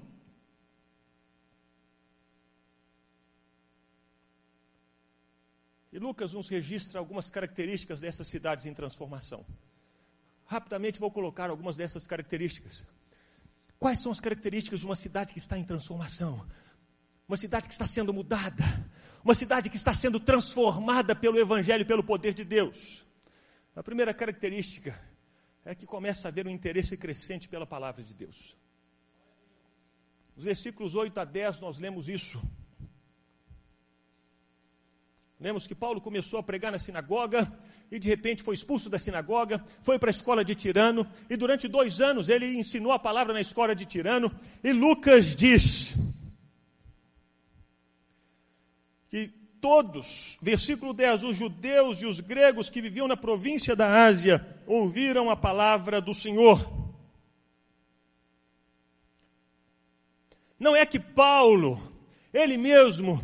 E 5.92 5.98
Lucas 5.98 6.34
nos 6.34 6.48
registra 6.48 7.00
algumas 7.00 7.32
características 7.32 8.00
dessas 8.00 8.28
cidades 8.28 8.68
em 8.68 8.74
transformação. 8.74 9.44
Rapidamente 10.52 11.00
vou 11.00 11.10
colocar 11.10 11.50
algumas 11.50 11.78
dessas 11.78 12.06
características. 12.06 12.86
Quais 13.80 14.02
são 14.02 14.12
as 14.12 14.20
características 14.20 14.82
de 14.82 14.86
uma 14.86 14.98
cidade 14.98 15.32
que 15.32 15.40
está 15.40 15.58
em 15.58 15.64
transformação? 15.64 16.46
Uma 17.26 17.38
cidade 17.38 17.70
que 17.70 17.74
está 17.74 17.88
sendo 17.88 18.14
mudada, 18.14 18.62
uma 19.24 19.34
cidade 19.34 19.70
que 19.70 19.78
está 19.78 19.94
sendo 19.94 20.20
transformada 20.20 21.16
pelo 21.16 21.40
Evangelho 21.40 21.86
pelo 21.86 22.04
poder 22.04 22.34
de 22.34 22.44
Deus. 22.44 23.02
A 23.74 23.82
primeira 23.82 24.14
característica 24.14 24.94
é 25.64 25.74
que 25.74 25.86
começa 25.86 26.28
a 26.28 26.30
haver 26.30 26.46
um 26.46 26.50
interesse 26.50 26.98
crescente 26.98 27.48
pela 27.48 27.66
palavra 27.66 28.04
de 28.04 28.14
Deus. 28.14 28.54
Nos 30.36 30.44
versículos 30.44 30.96
8 30.96 31.18
a 31.18 31.24
10 31.24 31.62
nós 31.62 31.80
lemos 31.80 32.10
isso. 32.10 32.42
Lemos 35.40 35.66
que 35.66 35.74
Paulo 35.74 36.02
começou 36.02 36.40
a 36.40 36.44
pregar 36.44 36.74
na 36.74 36.78
sinagoga 36.78 37.50
e 37.92 38.00
de 38.00 38.08
repente 38.08 38.42
foi 38.42 38.56
expulso 38.56 38.90
da 38.90 38.98
sinagoga, 38.98 39.64
foi 39.84 40.00
para 40.00 40.10
a 40.10 40.12
escola 40.12 40.46
de 40.46 40.56
Tirano 40.56 41.06
e 41.30 41.36
durante 41.36 41.68
dois 41.68 42.00
anos 42.00 42.30
ele 42.30 42.58
ensinou 42.58 42.94
a 42.94 43.00
palavra 43.00 43.34
na 43.34 43.42
escola 43.42 43.76
de 43.76 43.86
Tirano. 43.86 44.32
E 44.64 44.72
Lucas 44.72 45.36
diz 45.36 45.96
que 49.10 49.28
todos, 49.60 50.38
versículo 50.42 50.94
10, 50.94 51.24
os 51.24 51.38
judeus 51.38 52.02
e 52.02 52.06
os 52.06 52.22
gregos 52.22 52.70
que 52.70 52.82
viviam 52.82 53.10
na 53.10 53.18
província 53.18 53.76
da 53.76 54.06
Ásia 54.06 54.44
ouviram 54.66 55.30
a 55.30 55.36
palavra 55.36 56.00
do 56.00 56.14
Senhor. 56.14 56.82
Não 60.58 60.74
é 60.76 60.86
que 60.86 61.00
Paulo, 61.00 61.82
ele 62.34 62.56
mesmo, 62.56 63.22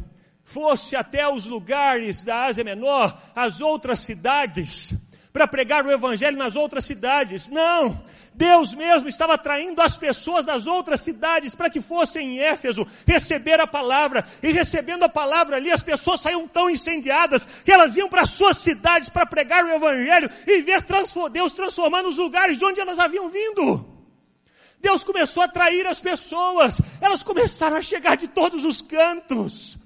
fosse 0.48 0.96
até 0.96 1.28
os 1.28 1.46
lugares 1.46 2.24
da 2.24 2.46
Ásia 2.46 2.64
Menor, 2.64 3.22
as 3.36 3.60
outras 3.60 4.00
cidades, 4.00 4.96
para 5.34 5.46
pregar 5.46 5.86
o 5.86 5.92
Evangelho 5.92 6.38
nas 6.38 6.56
outras 6.56 6.86
cidades. 6.86 7.50
Não! 7.50 8.02
Deus 8.34 8.74
mesmo 8.74 9.10
estava 9.10 9.34
atraindo 9.34 9.82
as 9.82 9.98
pessoas 9.98 10.46
das 10.46 10.66
outras 10.66 11.02
cidades 11.02 11.54
para 11.54 11.70
que 11.70 11.82
fossem 11.82 12.36
em 12.36 12.40
Éfeso 12.40 12.88
receber 13.06 13.60
a 13.60 13.68
palavra. 13.68 14.26
E 14.42 14.52
recebendo 14.54 15.04
a 15.04 15.10
palavra 15.10 15.58
ali, 15.58 15.70
as 15.70 15.82
pessoas 15.82 16.22
saíam 16.22 16.48
tão 16.48 16.70
incendiadas 16.70 17.46
que 17.66 17.72
elas 17.72 17.98
iam 17.98 18.08
para 18.08 18.26
suas 18.26 18.58
cidades 18.58 19.10
para 19.10 19.26
pregar 19.26 19.66
o 19.66 19.70
Evangelho 19.70 20.30
e 20.46 20.62
ver 20.62 20.86
Deus 21.34 21.52
transformando 21.52 22.08
os 22.08 22.18
lugares 22.18 22.58
de 22.58 22.64
onde 22.64 22.80
elas 22.80 23.00
haviam 23.00 23.28
vindo. 23.28 23.86
Deus 24.80 25.04
começou 25.04 25.42
a 25.42 25.48
atrair 25.48 25.86
as 25.88 26.00
pessoas, 26.00 26.80
elas 27.02 27.22
começaram 27.22 27.76
a 27.76 27.82
chegar 27.82 28.16
de 28.16 28.30
todos 28.30 28.64
os 28.64 28.82
cantos 28.82 29.77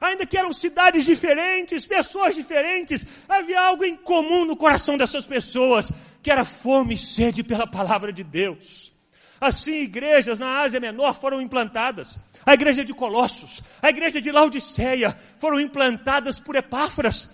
ainda 0.00 0.26
que 0.26 0.38
eram 0.38 0.52
cidades 0.52 1.04
diferentes, 1.04 1.86
pessoas 1.86 2.34
diferentes, 2.34 3.04
havia 3.28 3.60
algo 3.60 3.84
em 3.84 3.96
comum 3.96 4.44
no 4.44 4.56
coração 4.56 4.96
dessas 4.96 5.26
pessoas, 5.26 5.92
que 6.22 6.30
era 6.30 6.44
fome 6.44 6.94
e 6.94 6.98
sede 6.98 7.42
pela 7.42 7.66
palavra 7.66 8.12
de 8.12 8.22
Deus. 8.22 8.92
Assim, 9.40 9.82
igrejas 9.82 10.38
na 10.38 10.60
Ásia 10.60 10.80
Menor 10.80 11.14
foram 11.14 11.40
implantadas. 11.40 12.18
A 12.44 12.54
igreja 12.54 12.84
de 12.84 12.94
Colossos, 12.94 13.62
a 13.82 13.90
igreja 13.90 14.20
de 14.20 14.32
Laodiceia 14.32 15.18
foram 15.38 15.60
implantadas 15.60 16.40
por 16.40 16.56
Epáfras, 16.56 17.30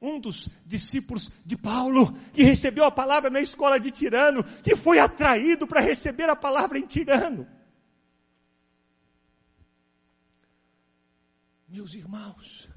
um 0.00 0.18
dos 0.18 0.48
discípulos 0.64 1.30
de 1.44 1.56
Paulo, 1.56 2.16
que 2.32 2.42
recebeu 2.42 2.84
a 2.84 2.90
palavra 2.90 3.30
na 3.30 3.40
escola 3.40 3.78
de 3.78 3.90
Tirano, 3.90 4.44
que 4.62 4.76
foi 4.76 4.98
atraído 4.98 5.66
para 5.66 5.80
receber 5.80 6.28
a 6.28 6.36
palavra 6.36 6.78
em 6.78 6.82
Tirano. 6.82 7.46
Meus 11.76 11.92
irmãos, 11.92 12.70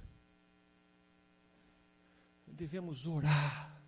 devemos 2.46 3.08
orar 3.08 3.82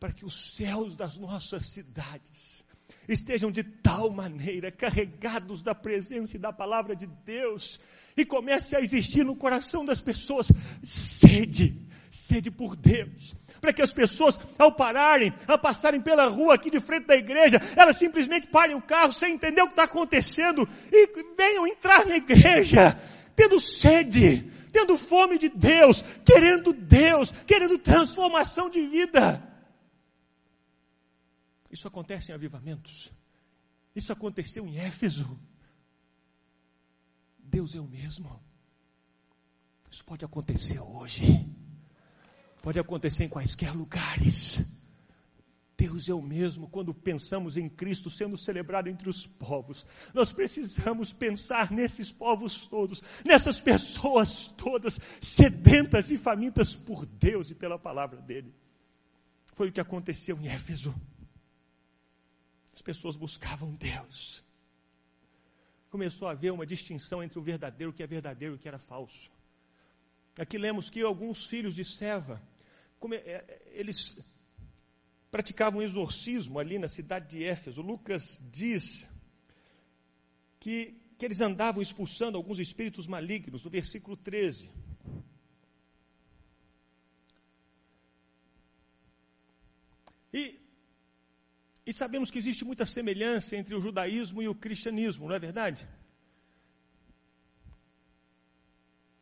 para 0.00 0.12
que 0.12 0.24
os 0.24 0.54
céus 0.54 0.96
das 0.96 1.16
nossas 1.16 1.66
cidades 1.66 2.64
estejam 3.06 3.52
de 3.52 3.62
tal 3.62 4.10
maneira 4.10 4.72
carregados 4.72 5.62
da 5.62 5.76
presença 5.76 6.34
e 6.34 6.40
da 6.40 6.52
palavra 6.52 6.96
de 6.96 7.06
Deus 7.06 7.78
e 8.16 8.24
comece 8.24 8.74
a 8.74 8.80
existir 8.80 9.24
no 9.24 9.36
coração 9.36 9.84
das 9.84 10.00
pessoas 10.00 10.50
sede, 10.82 11.86
sede 12.10 12.50
por 12.50 12.74
Deus. 12.74 13.36
Para 13.60 13.72
que 13.72 13.80
as 13.80 13.92
pessoas, 13.92 14.40
ao 14.58 14.72
pararem, 14.72 15.32
ao 15.46 15.56
passarem 15.60 16.00
pela 16.00 16.26
rua 16.26 16.56
aqui 16.56 16.68
de 16.68 16.80
frente 16.80 17.06
da 17.06 17.16
igreja, 17.16 17.62
elas 17.76 17.96
simplesmente 17.96 18.48
parem 18.48 18.74
o 18.74 18.82
carro 18.82 19.12
sem 19.12 19.34
entender 19.34 19.62
o 19.62 19.66
que 19.66 19.74
está 19.74 19.84
acontecendo 19.84 20.68
e 20.90 21.34
venham 21.36 21.64
entrar 21.64 22.04
na 22.04 22.16
igreja 22.16 23.00
tendo 23.36 23.60
sede, 23.60 24.50
tendo 24.72 24.96
fome 24.96 25.38
de 25.38 25.48
Deus, 25.50 26.02
querendo 26.24 26.72
Deus, 26.72 27.30
querendo 27.46 27.78
transformação 27.78 28.68
de 28.68 28.80
vida. 28.86 29.42
Isso 31.70 31.86
acontece 31.86 32.32
em 32.32 32.34
avivamentos. 32.34 33.12
Isso 33.94 34.12
aconteceu 34.12 34.66
em 34.66 34.78
Éfeso. 34.78 35.38
Deus 37.38 37.74
é 37.74 37.80
o 37.80 37.86
mesmo. 37.86 38.40
Isso 39.90 40.04
pode 40.04 40.24
acontecer 40.24 40.80
hoje. 40.80 41.46
Pode 42.62 42.78
acontecer 42.78 43.24
em 43.24 43.28
quaisquer 43.28 43.72
lugares. 43.72 44.75
Deus 45.76 46.08
é 46.08 46.14
o 46.14 46.22
mesmo 46.22 46.68
quando 46.68 46.94
pensamos 46.94 47.56
em 47.56 47.68
Cristo 47.68 48.08
sendo 48.08 48.36
celebrado 48.36 48.88
entre 48.88 49.10
os 49.10 49.26
povos. 49.26 49.84
Nós 50.14 50.32
precisamos 50.32 51.12
pensar 51.12 51.70
nesses 51.70 52.10
povos 52.10 52.66
todos, 52.66 53.02
nessas 53.24 53.60
pessoas 53.60 54.48
todas, 54.48 54.98
sedentas 55.20 56.10
e 56.10 56.16
famintas 56.16 56.74
por 56.74 57.04
Deus 57.04 57.50
e 57.50 57.54
pela 57.54 57.78
palavra 57.78 58.20
dEle. 58.22 58.54
Foi 59.54 59.68
o 59.68 59.72
que 59.72 59.80
aconteceu 59.80 60.38
em 60.38 60.48
Éfeso. 60.48 60.94
As 62.72 62.80
pessoas 62.80 63.16
buscavam 63.16 63.74
Deus. 63.74 64.44
Começou 65.90 66.26
a 66.28 66.30
haver 66.30 66.52
uma 66.52 66.66
distinção 66.66 67.22
entre 67.22 67.38
o 67.38 67.42
verdadeiro 67.42 67.92
que 67.92 68.02
é 68.02 68.06
verdadeiro 68.06 68.54
e 68.54 68.56
o 68.56 68.58
que 68.58 68.68
era 68.68 68.78
falso. 68.78 69.30
Aqui 70.38 70.56
lemos 70.56 70.88
que 70.88 71.02
alguns 71.02 71.46
filhos 71.46 71.74
de 71.74 71.84
Seva, 71.84 72.42
é, 73.12 73.62
eles 73.72 74.35
praticavam 75.30 75.80
um 75.80 75.82
exorcismo 75.82 76.58
ali 76.58 76.78
na 76.78 76.88
cidade 76.88 77.28
de 77.28 77.44
Éfeso. 77.44 77.82
Lucas 77.82 78.40
diz 78.50 79.08
que, 80.58 80.94
que 81.18 81.24
eles 81.24 81.40
andavam 81.40 81.82
expulsando 81.82 82.36
alguns 82.36 82.58
espíritos 82.58 83.06
malignos, 83.06 83.62
no 83.62 83.70
versículo 83.70 84.16
13. 84.16 84.70
E, 90.32 90.60
e 91.86 91.92
sabemos 91.92 92.30
que 92.30 92.38
existe 92.38 92.64
muita 92.64 92.84
semelhança 92.84 93.56
entre 93.56 93.74
o 93.74 93.80
judaísmo 93.80 94.42
e 94.42 94.48
o 94.48 94.54
cristianismo, 94.54 95.28
não 95.28 95.34
é 95.34 95.38
verdade? 95.38 95.88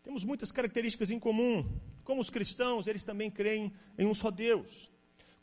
Temos 0.03 0.25
muitas 0.25 0.53
características 0.53 1.11
em 1.11 1.19
comum. 1.19 1.81
Como 2.05 2.21
os 2.21 2.31
cristãos, 2.31 2.87
eles 2.87 3.05
também 3.05 3.31
creem 3.31 3.73
em 3.99 4.07
um 4.07 4.13
só 4.15 4.31
Deus. 4.31 4.91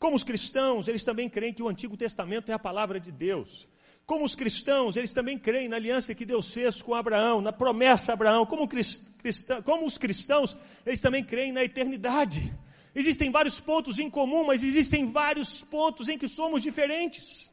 Como 0.02 0.16
os 0.16 0.24
cristãos, 0.24 0.88
eles 0.88 1.04
também 1.04 1.28
creem 1.30 1.54
que 1.54 1.62
o 1.62 1.68
Antigo 1.68 1.96
Testamento 1.96 2.50
é 2.50 2.52
a 2.52 2.58
palavra 2.58 2.98
de 2.98 3.12
Deus. 3.12 3.68
Como 4.04 4.24
os 4.24 4.34
cristãos, 4.34 4.96
eles 4.96 5.12
também 5.12 5.38
creem 5.38 5.68
na 5.68 5.76
aliança 5.76 6.12
que 6.12 6.24
Deus 6.24 6.52
fez 6.52 6.82
com 6.82 6.92
Abraão, 6.92 7.40
na 7.40 7.52
promessa 7.52 8.10
a 8.10 8.14
Abraão. 8.14 8.44
Como, 8.44 8.66
cristão, 8.66 9.62
como 9.62 9.86
os 9.86 9.96
cristãos, 9.96 10.56
eles 10.84 11.00
também 11.00 11.22
creem 11.22 11.52
na 11.52 11.62
eternidade. 11.62 12.52
Existem 12.92 13.30
vários 13.30 13.60
pontos 13.60 14.00
em 14.00 14.10
comum, 14.10 14.44
mas 14.44 14.64
existem 14.64 15.08
vários 15.08 15.62
pontos 15.62 16.08
em 16.08 16.18
que 16.18 16.26
somos 16.26 16.62
diferentes. 16.62 17.48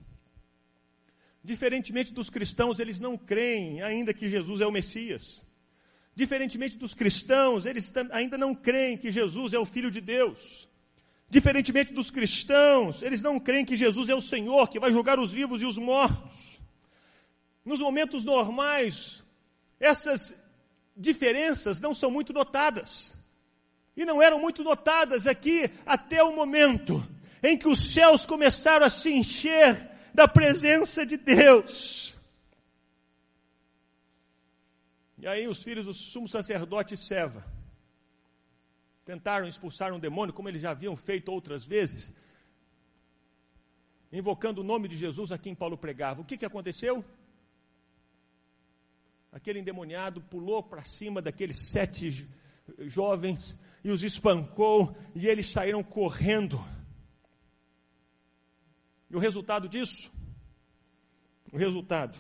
Diferentemente 1.43 2.12
dos 2.12 2.31
cristãos, 2.31 2.79
eles 2.79 2.99
não 2.99 3.15
creem 3.15 3.83
ainda 3.83 4.12
que 4.12 4.27
Jesus 4.27 4.59
é 4.59 4.65
o 4.65 4.71
Messias. 4.71 5.45
Diferentemente 6.15 6.79
dos 6.79 6.95
cristãos, 6.95 7.67
eles 7.67 7.93
ainda 8.09 8.39
não 8.39 8.55
creem 8.55 8.97
que 8.97 9.12
Jesus 9.12 9.53
é 9.53 9.59
o 9.59 9.65
Filho 9.65 9.91
de 9.91 10.01
Deus. 10.01 10.67
Diferentemente 11.30 11.94
dos 11.94 12.10
cristãos, 12.10 13.04
eles 13.04 13.22
não 13.22 13.39
creem 13.39 13.63
que 13.63 13.78
Jesus 13.78 14.10
é 14.10 14.15
o 14.15 14.22
Senhor 14.22 14.68
que 14.68 14.80
vai 14.80 14.92
julgar 14.92 15.20
os 15.20 15.32
vivos 15.32 15.62
e 15.62 15.65
os 15.65 15.78
mortos. 15.78 16.60
Nos 17.63 17.80
momentos 17.80 18.24
normais, 18.24 19.24
essas 19.80 20.34
diferenças 20.98 21.80
não 21.80 21.94
são 21.94 22.10
muito 22.10 22.34
notadas. 22.34 23.15
E 23.96 24.06
não 24.06 24.22
eram 24.22 24.39
muito 24.39 24.63
notadas 24.63 25.28
aqui 25.28 25.70
até 25.86 26.24
o 26.24 26.36
momento 26.36 27.06
em 27.44 27.56
que 27.56 27.68
os 27.68 27.94
céus 27.94 28.26
começaram 28.26 28.86
a 28.86 28.89
se 28.89 29.13
encher 29.13 29.88
da 30.13 30.28
presença 30.28 31.06
de 31.06 31.15
Deus. 31.15 32.15
E 35.20 35.28
aí 35.28 35.48
os 35.48 35.62
filhos 35.62 35.86
do 35.86 35.94
sumo 35.94 36.28
sacerdote 36.28 36.98
Seva 36.98 37.59
tentaram 39.10 39.48
expulsar 39.48 39.91
um 39.91 40.00
demônio, 40.00 40.32
como 40.32 40.50
eles 40.50 40.62
já 40.62 40.69
haviam 40.69 40.95
feito 40.95 41.32
outras 41.32 41.65
vezes, 41.65 42.13
invocando 44.13 44.62
o 44.62 44.63
nome 44.63 44.88
de 44.88 44.95
Jesus 44.95 45.32
a 45.32 45.38
quem 45.38 45.56
Paulo 45.56 45.76
pregava. 45.76 46.22
O 46.22 46.24
que, 46.24 46.38
que 46.38 46.45
aconteceu? 46.45 47.04
Aquele 49.32 49.58
endemoniado 49.58 50.22
pulou 50.22 50.62
para 50.62 50.84
cima 50.84 51.24
daqueles 51.24 51.58
sete 51.72 52.30
jovens 52.82 53.60
e 53.84 53.89
os 53.89 54.04
espancou, 54.04 54.95
e 55.15 55.28
eles 55.28 55.48
saíram 55.48 55.82
correndo. 55.82 56.63
E 59.10 59.15
o 59.15 59.19
resultado 59.19 59.67
disso? 59.67 60.12
O 61.52 61.58
resultado 61.58 62.15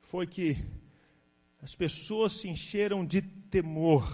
foi 0.00 0.28
que 0.28 0.64
as 1.60 1.74
pessoas 1.74 2.34
se 2.34 2.48
encheram 2.48 3.04
de 3.04 3.20
temor. 3.20 4.04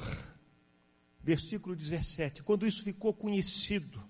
Versículo 1.22 1.76
17: 1.76 2.42
Quando 2.42 2.66
isso 2.66 2.82
ficou 2.82 3.12
conhecido 3.12 4.02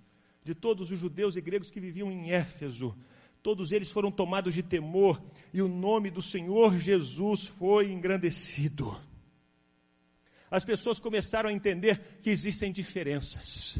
de 0.42 0.54
todos 0.54 0.90
os 0.90 0.98
judeus 0.98 1.36
e 1.36 1.40
gregos 1.40 1.70
que 1.70 1.80
viviam 1.80 2.10
em 2.10 2.30
Éfeso, 2.30 2.96
todos 3.42 3.72
eles 3.72 3.90
foram 3.90 4.10
tomados 4.10 4.54
de 4.54 4.62
temor 4.62 5.20
e 5.52 5.60
o 5.60 5.68
nome 5.68 6.10
do 6.10 6.22
Senhor 6.22 6.78
Jesus 6.78 7.46
foi 7.46 7.92
engrandecido. 7.92 8.98
As 10.50 10.64
pessoas 10.64 10.98
começaram 10.98 11.48
a 11.48 11.52
entender 11.52 12.18
que 12.20 12.30
existem 12.30 12.72
diferenças. 12.72 13.78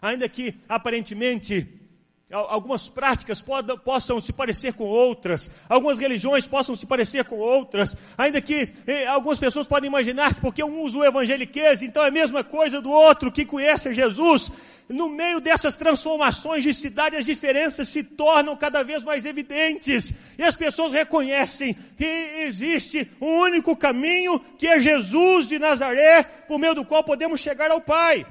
Ainda 0.00 0.28
que 0.28 0.54
aparentemente 0.68 1.85
Algumas 2.28 2.88
práticas 2.88 3.40
podam, 3.40 3.78
possam 3.78 4.20
se 4.20 4.32
parecer 4.32 4.72
com 4.72 4.82
outras, 4.82 5.48
algumas 5.68 5.96
religiões 5.96 6.44
possam 6.44 6.74
se 6.74 6.84
parecer 6.84 7.24
com 7.24 7.38
outras, 7.38 7.96
ainda 8.18 8.40
que 8.40 8.68
eh, 8.84 9.06
algumas 9.06 9.38
pessoas 9.38 9.64
podem 9.64 9.86
imaginar 9.86 10.34
que 10.34 10.40
porque 10.40 10.64
um 10.64 10.80
usa 10.80 10.98
o 10.98 11.04
evangeliquez, 11.04 11.82
então 11.82 12.02
é 12.02 12.08
a 12.08 12.10
mesma 12.10 12.42
coisa 12.42 12.82
do 12.82 12.90
outro 12.90 13.30
que 13.30 13.44
conhece 13.44 13.94
Jesus. 13.94 14.50
No 14.88 15.08
meio 15.08 15.40
dessas 15.40 15.76
transformações 15.76 16.64
de 16.64 16.74
cidade, 16.74 17.14
as 17.14 17.24
diferenças 17.24 17.86
se 17.86 18.02
tornam 18.02 18.56
cada 18.56 18.82
vez 18.82 19.04
mais 19.04 19.24
evidentes, 19.24 20.12
e 20.36 20.42
as 20.42 20.56
pessoas 20.56 20.92
reconhecem 20.92 21.76
que 21.96 22.04
existe 22.44 23.08
um 23.20 23.38
único 23.38 23.76
caminho, 23.76 24.40
que 24.58 24.66
é 24.66 24.80
Jesus 24.80 25.46
de 25.46 25.60
Nazaré, 25.60 26.24
por 26.48 26.58
meio 26.58 26.74
do 26.74 26.84
qual 26.84 27.04
podemos 27.04 27.40
chegar 27.40 27.70
ao 27.70 27.80
Pai. 27.80 28.26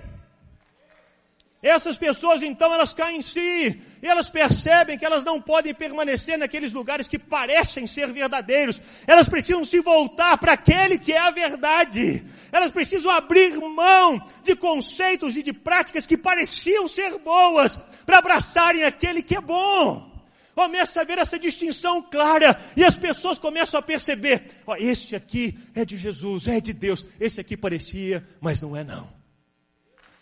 Essas 1.65 1.97
pessoas 1.97 2.43
então 2.43 2.71
elas 2.71 2.93
caem 2.93 3.17
em 3.17 3.21
si, 3.23 3.81
e 3.99 4.07
elas 4.07 4.29
percebem 4.29 4.99
que 4.99 5.03
elas 5.03 5.23
não 5.23 5.41
podem 5.41 5.73
permanecer 5.73 6.37
naqueles 6.37 6.71
lugares 6.71 7.07
que 7.07 7.17
parecem 7.17 7.87
ser 7.87 8.05
verdadeiros. 8.13 8.79
Elas 9.07 9.27
precisam 9.27 9.65
se 9.65 9.79
voltar 9.79 10.37
para 10.37 10.51
aquele 10.51 10.99
que 10.99 11.11
é 11.11 11.17
a 11.17 11.31
verdade. 11.31 12.23
Elas 12.51 12.69
precisam 12.69 13.09
abrir 13.09 13.57
mão 13.57 14.23
de 14.43 14.55
conceitos 14.55 15.35
e 15.35 15.41
de 15.41 15.51
práticas 15.51 16.05
que 16.05 16.15
pareciam 16.15 16.87
ser 16.87 17.17
boas 17.17 17.79
para 18.05 18.19
abraçarem 18.19 18.83
aquele 18.83 19.23
que 19.23 19.35
é 19.35 19.41
bom. 19.41 20.13
Começa 20.53 21.01
a 21.01 21.03
ver 21.03 21.17
essa 21.17 21.39
distinção 21.39 21.99
clara 21.99 22.61
e 22.77 22.83
as 22.83 22.95
pessoas 22.95 23.39
começam 23.39 23.79
a 23.79 23.83
perceber: 23.83 24.61
ó, 24.67 24.75
esse 24.75 25.15
aqui 25.15 25.57
é 25.73 25.83
de 25.83 25.97
Jesus, 25.97 26.47
é 26.47 26.61
de 26.61 26.73
Deus. 26.73 27.03
Esse 27.19 27.41
aqui 27.41 27.57
parecia, 27.57 28.23
mas 28.39 28.61
não 28.61 28.77
é 28.77 28.83
não. 28.83 29.24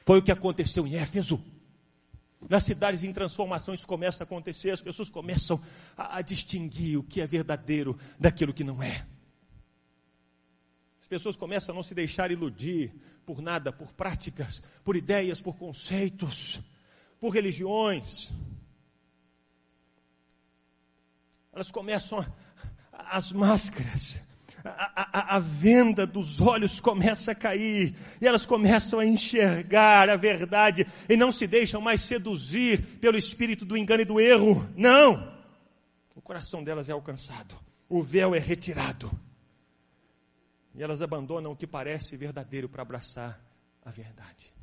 Foi 0.06 0.20
o 0.20 0.22
que 0.22 0.32
aconteceu 0.32 0.86
em 0.86 0.96
Éfeso. 0.96 1.44
Nas 2.50 2.64
cidades 2.64 3.04
em 3.04 3.14
transformação 3.14 3.74
isso 3.74 3.88
começa 3.88 4.24
a 4.24 4.26
acontecer, 4.26 4.72
as 4.72 4.82
pessoas 4.82 5.10
começam 5.10 5.62
a, 5.96 6.18
a 6.18 6.22
distinguir 6.22 6.98
o 6.98 7.04
que 7.04 7.22
é 7.22 7.28
verdadeiro 7.28 7.98
daquilo 8.20 8.54
que 8.54 8.64
não 8.64 8.84
é. 8.84 9.06
As 11.00 11.08
pessoas 11.08 11.38
começam 11.38 11.74
a 11.74 11.76
não 11.76 11.84
se 11.84 11.96
deixar 11.96 12.32
iludir 12.32 12.94
por 13.26 13.42
nada, 13.42 13.72
por 13.72 13.94
práticas, 13.94 14.64
por 14.84 14.96
ideias, 14.98 15.40
por 15.40 15.56
conceitos, 15.56 16.60
por 17.20 17.30
religiões. 17.30 18.34
Elas 21.54 21.72
começam 21.72 22.20
a, 22.20 23.18
as 23.18 23.32
máscaras 23.32 24.20
a, 24.64 25.34
a, 25.34 25.36
a, 25.36 25.40
venda 25.40 26.08
dos 26.08 26.40
olhos 26.40 26.80
começa 26.80 27.32
a 27.32 27.36
cair, 27.36 27.96
e 28.22 28.28
elas 28.28 28.46
começam 28.46 29.00
a 29.00 29.06
enxergar 29.06 30.10
a 30.10 30.16
verdade, 30.16 30.88
e 31.10 31.18
não 31.18 31.32
se 31.32 31.46
deixam 31.46 31.82
mais 31.82 32.02
seduzir 32.02 32.82
pelo 33.00 33.18
espírito 33.18 33.66
do 33.66 33.76
engano 33.76 34.02
e 34.02 34.06
do 34.06 34.20
erro. 34.20 34.68
Não! 34.76 35.34
O 36.16 36.22
coração 36.22 36.64
delas 36.64 36.88
é 36.88 36.94
alcançado, 36.94 37.56
o 37.90 38.02
véu 38.02 38.34
é 38.34 38.40
retirado, 38.40 39.12
e 40.74 40.82
elas 40.82 41.02
abandonam 41.02 41.52
o 41.52 41.56
que 41.56 41.68
parece 41.68 42.16
verdadeiro 42.16 42.70
para 42.70 42.82
abraçar 42.82 43.40
a 43.84 43.92
verdade. 43.92 44.54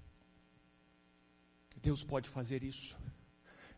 Deus 1.82 2.02
pode 2.02 2.28
fazer 2.28 2.62
isso. 2.62 2.96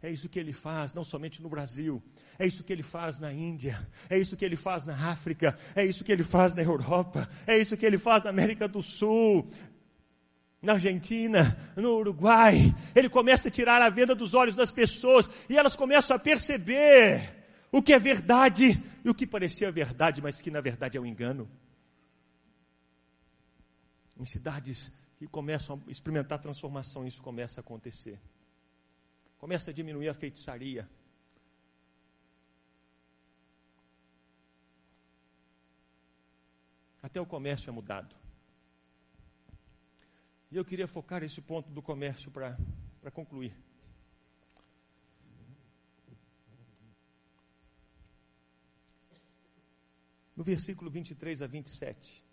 É 0.03 0.11
isso 0.11 0.29
que 0.29 0.39
ele 0.39 0.53
faz, 0.53 0.93
não 0.93 1.05
somente 1.05 1.41
no 1.41 1.49
Brasil, 1.49 2.03
é 2.43 2.47
isso 2.47 2.65
que 2.65 2.73
ele 2.73 2.83
faz 2.83 3.21
na 3.21 3.33
Índia, 3.33 3.89
é 4.11 4.19
isso 4.19 4.37
que 4.37 4.45
ele 4.45 4.57
faz 4.57 4.85
na 4.85 5.11
África, 5.11 5.57
é 5.77 5.85
isso 5.85 6.03
que 6.03 6.11
ele 6.11 6.25
faz 6.25 6.53
na 6.55 6.63
Europa, 6.63 7.29
é 7.47 7.57
isso 7.57 7.77
que 7.77 7.87
ele 7.87 7.99
faz 7.99 8.25
na 8.25 8.31
América 8.31 8.67
do 8.67 8.83
Sul, 8.83 9.49
na 10.61 10.73
Argentina, 10.73 11.57
no 11.77 11.95
Uruguai. 11.99 12.75
Ele 12.97 13.09
começa 13.09 13.47
a 13.47 13.51
tirar 13.51 13.81
a 13.81 13.89
venda 13.89 14.13
dos 14.13 14.35
olhos 14.35 14.57
das 14.57 14.73
pessoas 14.73 15.31
e 15.49 15.57
elas 15.57 15.77
começam 15.77 16.17
a 16.17 16.19
perceber 16.19 17.33
o 17.71 17.81
que 17.81 17.93
é 17.93 17.99
verdade 18.01 18.83
e 19.05 19.09
o 19.09 19.15
que 19.15 19.25
parecia 19.25 19.71
verdade, 19.71 20.21
mas 20.21 20.41
que 20.41 20.51
na 20.51 20.61
verdade 20.61 20.99
é 20.99 21.01
um 21.01 21.07
engano. 21.07 21.49
Em 24.19 24.25
cidades 24.25 24.93
que 25.17 25.29
começam 25.29 25.81
a 25.87 25.91
experimentar 25.91 26.41
transformação, 26.41 27.07
isso 27.07 27.23
começa 27.23 27.61
a 27.61 27.63
acontecer 27.63 28.19
começa 29.43 29.73
a 29.73 29.75
diminuir 29.75 30.09
a 30.09 30.15
feitiçaria. 30.15 30.89
Até 37.03 37.21
o 37.21 37.27
comércio 37.27 37.69
é 37.69 37.73
mudado. 37.73 38.15
E 40.51 40.57
eu 40.57 40.65
queria 40.65 40.87
focar 40.87 41.23
esse 41.23 41.41
ponto 41.41 41.71
do 41.71 41.83
comércio 41.83 42.31
para 42.31 43.11
concluir. 43.11 43.55
No 50.37 50.45
versículo 50.45 50.91
23 50.91 51.43
a 51.43 51.47
27, 51.47 52.25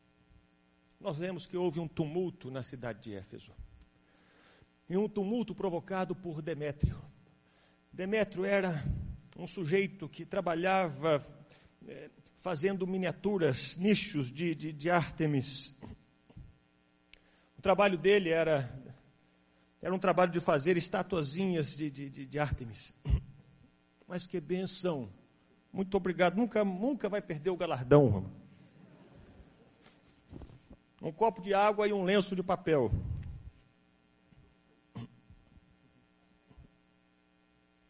nós 1.00 1.18
vemos 1.18 1.46
que 1.46 1.58
houve 1.58 1.80
um 1.80 1.88
tumulto 1.88 2.52
na 2.52 2.64
cidade 2.64 3.02
de 3.02 3.14
Éfeso 3.14 3.54
em 4.90 4.98
um 4.98 5.08
tumulto 5.08 5.54
provocado 5.54 6.16
por 6.16 6.42
Demétrio. 6.42 7.00
Demétrio 7.94 8.44
era 8.44 8.84
um 9.38 9.46
sujeito 9.46 10.10
que 10.10 10.26
trabalhava 10.26 11.24
é, 11.88 12.10
fazendo 12.40 12.88
miniaturas, 12.88 13.76
nichos 13.76 14.32
de, 14.32 14.56
de, 14.56 14.72
de 14.72 14.90
Ártemis. 14.90 15.78
O 17.58 17.62
trabalho 17.62 17.98
dele 17.98 18.30
era, 18.30 18.74
era 19.82 19.94
um 19.94 20.00
trabalho 20.00 20.32
de 20.32 20.40
fazer 20.40 20.78
estatuazinhas 20.78 21.76
de, 21.76 21.92
de, 21.92 22.10
de, 22.10 22.26
de 22.26 22.40
Ártemis. 22.40 22.98
Mas 24.08 24.26
que 24.26 24.40
benção! 24.40 25.12
Muito 25.72 25.96
obrigado. 25.96 26.36
Nunca, 26.36 26.64
nunca 26.64 27.10
vai 27.10 27.22
perder 27.22 27.50
o 27.50 27.58
galardão. 27.58 28.32
Um 31.02 31.12
copo 31.12 31.42
de 31.42 31.54
água 31.54 31.88
e 31.88 31.94
um 31.94 32.04
lenço 32.04 32.36
de 32.36 32.42
papel. 32.42 32.92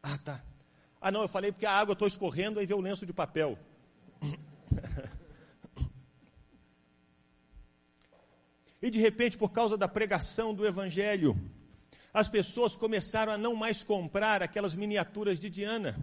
Ah, 0.01 0.17
tá. 0.17 0.43
Ah, 0.99 1.11
não, 1.11 1.21
eu 1.21 1.29
falei 1.29 1.51
porque 1.51 1.65
a 1.65 1.71
água 1.71 1.93
estou 1.93 2.07
escorrendo 2.07 2.61
e 2.61 2.65
vê 2.65 2.73
o 2.73 2.81
lenço 2.81 3.05
de 3.05 3.13
papel. 3.13 3.57
E 8.81 8.89
de 8.89 8.99
repente, 8.99 9.37
por 9.37 9.51
causa 9.51 9.77
da 9.77 9.87
pregação 9.87 10.53
do 10.53 10.65
Evangelho, 10.65 11.35
as 12.13 12.29
pessoas 12.29 12.75
começaram 12.75 13.31
a 13.31 13.37
não 13.37 13.55
mais 13.55 13.83
comprar 13.83 14.41
aquelas 14.41 14.73
miniaturas 14.73 15.39
de 15.39 15.49
Diana. 15.49 15.97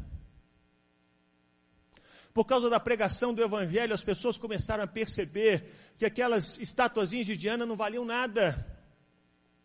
Por 2.34 2.44
causa 2.44 2.68
da 2.68 2.78
pregação 2.78 3.32
do 3.32 3.42
Evangelho, 3.42 3.94
as 3.94 4.04
pessoas 4.04 4.36
começaram 4.36 4.84
a 4.84 4.86
perceber 4.86 5.72
que 5.96 6.04
aquelas 6.04 6.58
estatuazinhas 6.58 7.26
de 7.26 7.36
Diana 7.36 7.64
não 7.64 7.76
valiam 7.76 8.04
nada. 8.04 8.66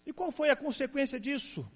E 0.06 0.14
qual 0.14 0.32
foi 0.32 0.50
a 0.50 0.56
consequência 0.56 1.20
disso? 1.20 1.70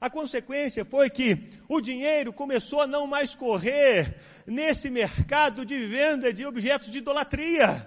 A 0.00 0.08
consequência 0.08 0.82
foi 0.82 1.10
que 1.10 1.50
o 1.68 1.78
dinheiro 1.78 2.32
começou 2.32 2.80
a 2.80 2.86
não 2.86 3.06
mais 3.06 3.34
correr 3.34 4.16
nesse 4.46 4.88
mercado 4.88 5.66
de 5.66 5.86
venda 5.86 6.32
de 6.32 6.46
objetos 6.46 6.90
de 6.90 6.98
idolatria. 6.98 7.86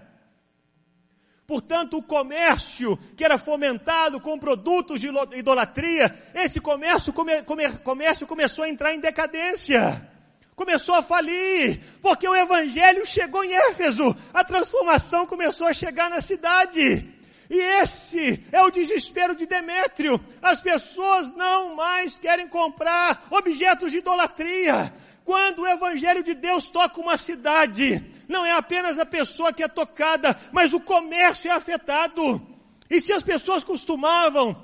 Portanto, 1.45 1.97
o 1.97 2.03
comércio 2.03 2.97
que 3.17 3.23
era 3.23 3.37
fomentado 3.37 4.19
com 4.19 4.39
produtos 4.39 5.01
de 5.01 5.09
idolatria, 5.33 6.17
esse 6.33 6.61
comércio, 6.61 7.11
come, 7.11 7.41
comércio 7.83 8.25
começou 8.25 8.63
a 8.63 8.69
entrar 8.69 8.93
em 8.93 8.99
decadência. 8.99 10.09
Começou 10.55 10.95
a 10.95 11.01
falir, 11.01 11.81
porque 12.01 12.27
o 12.27 12.35
evangelho 12.35 13.05
chegou 13.05 13.43
em 13.43 13.53
Éfeso, 13.53 14.15
a 14.33 14.43
transformação 14.43 15.25
começou 15.25 15.67
a 15.67 15.73
chegar 15.73 16.09
na 16.09 16.21
cidade. 16.21 17.11
E 17.49 17.57
esse 17.81 18.43
é 18.51 18.61
o 18.61 18.69
desespero 18.69 19.35
de 19.35 19.45
Demétrio. 19.45 20.23
As 20.41 20.61
pessoas 20.61 21.35
não 21.35 21.75
mais 21.75 22.17
querem 22.17 22.47
comprar 22.47 23.27
objetos 23.29 23.91
de 23.91 23.97
idolatria. 23.97 24.93
Quando 25.25 25.59
o 25.59 25.67
Evangelho 25.67 26.23
de 26.23 26.33
Deus 26.33 26.69
toca 26.69 26.99
uma 26.99 27.17
cidade, 27.17 28.03
não 28.27 28.45
é 28.45 28.51
apenas 28.51 28.99
a 28.99 29.05
pessoa 29.05 29.53
que 29.53 29.63
é 29.63 29.67
tocada, 29.67 30.37
mas 30.51 30.73
o 30.73 30.79
comércio 30.79 31.49
é 31.49 31.53
afetado. 31.53 32.41
E 32.89 32.99
se 32.99 33.13
as 33.13 33.23
pessoas 33.23 33.63
costumavam 33.63 34.55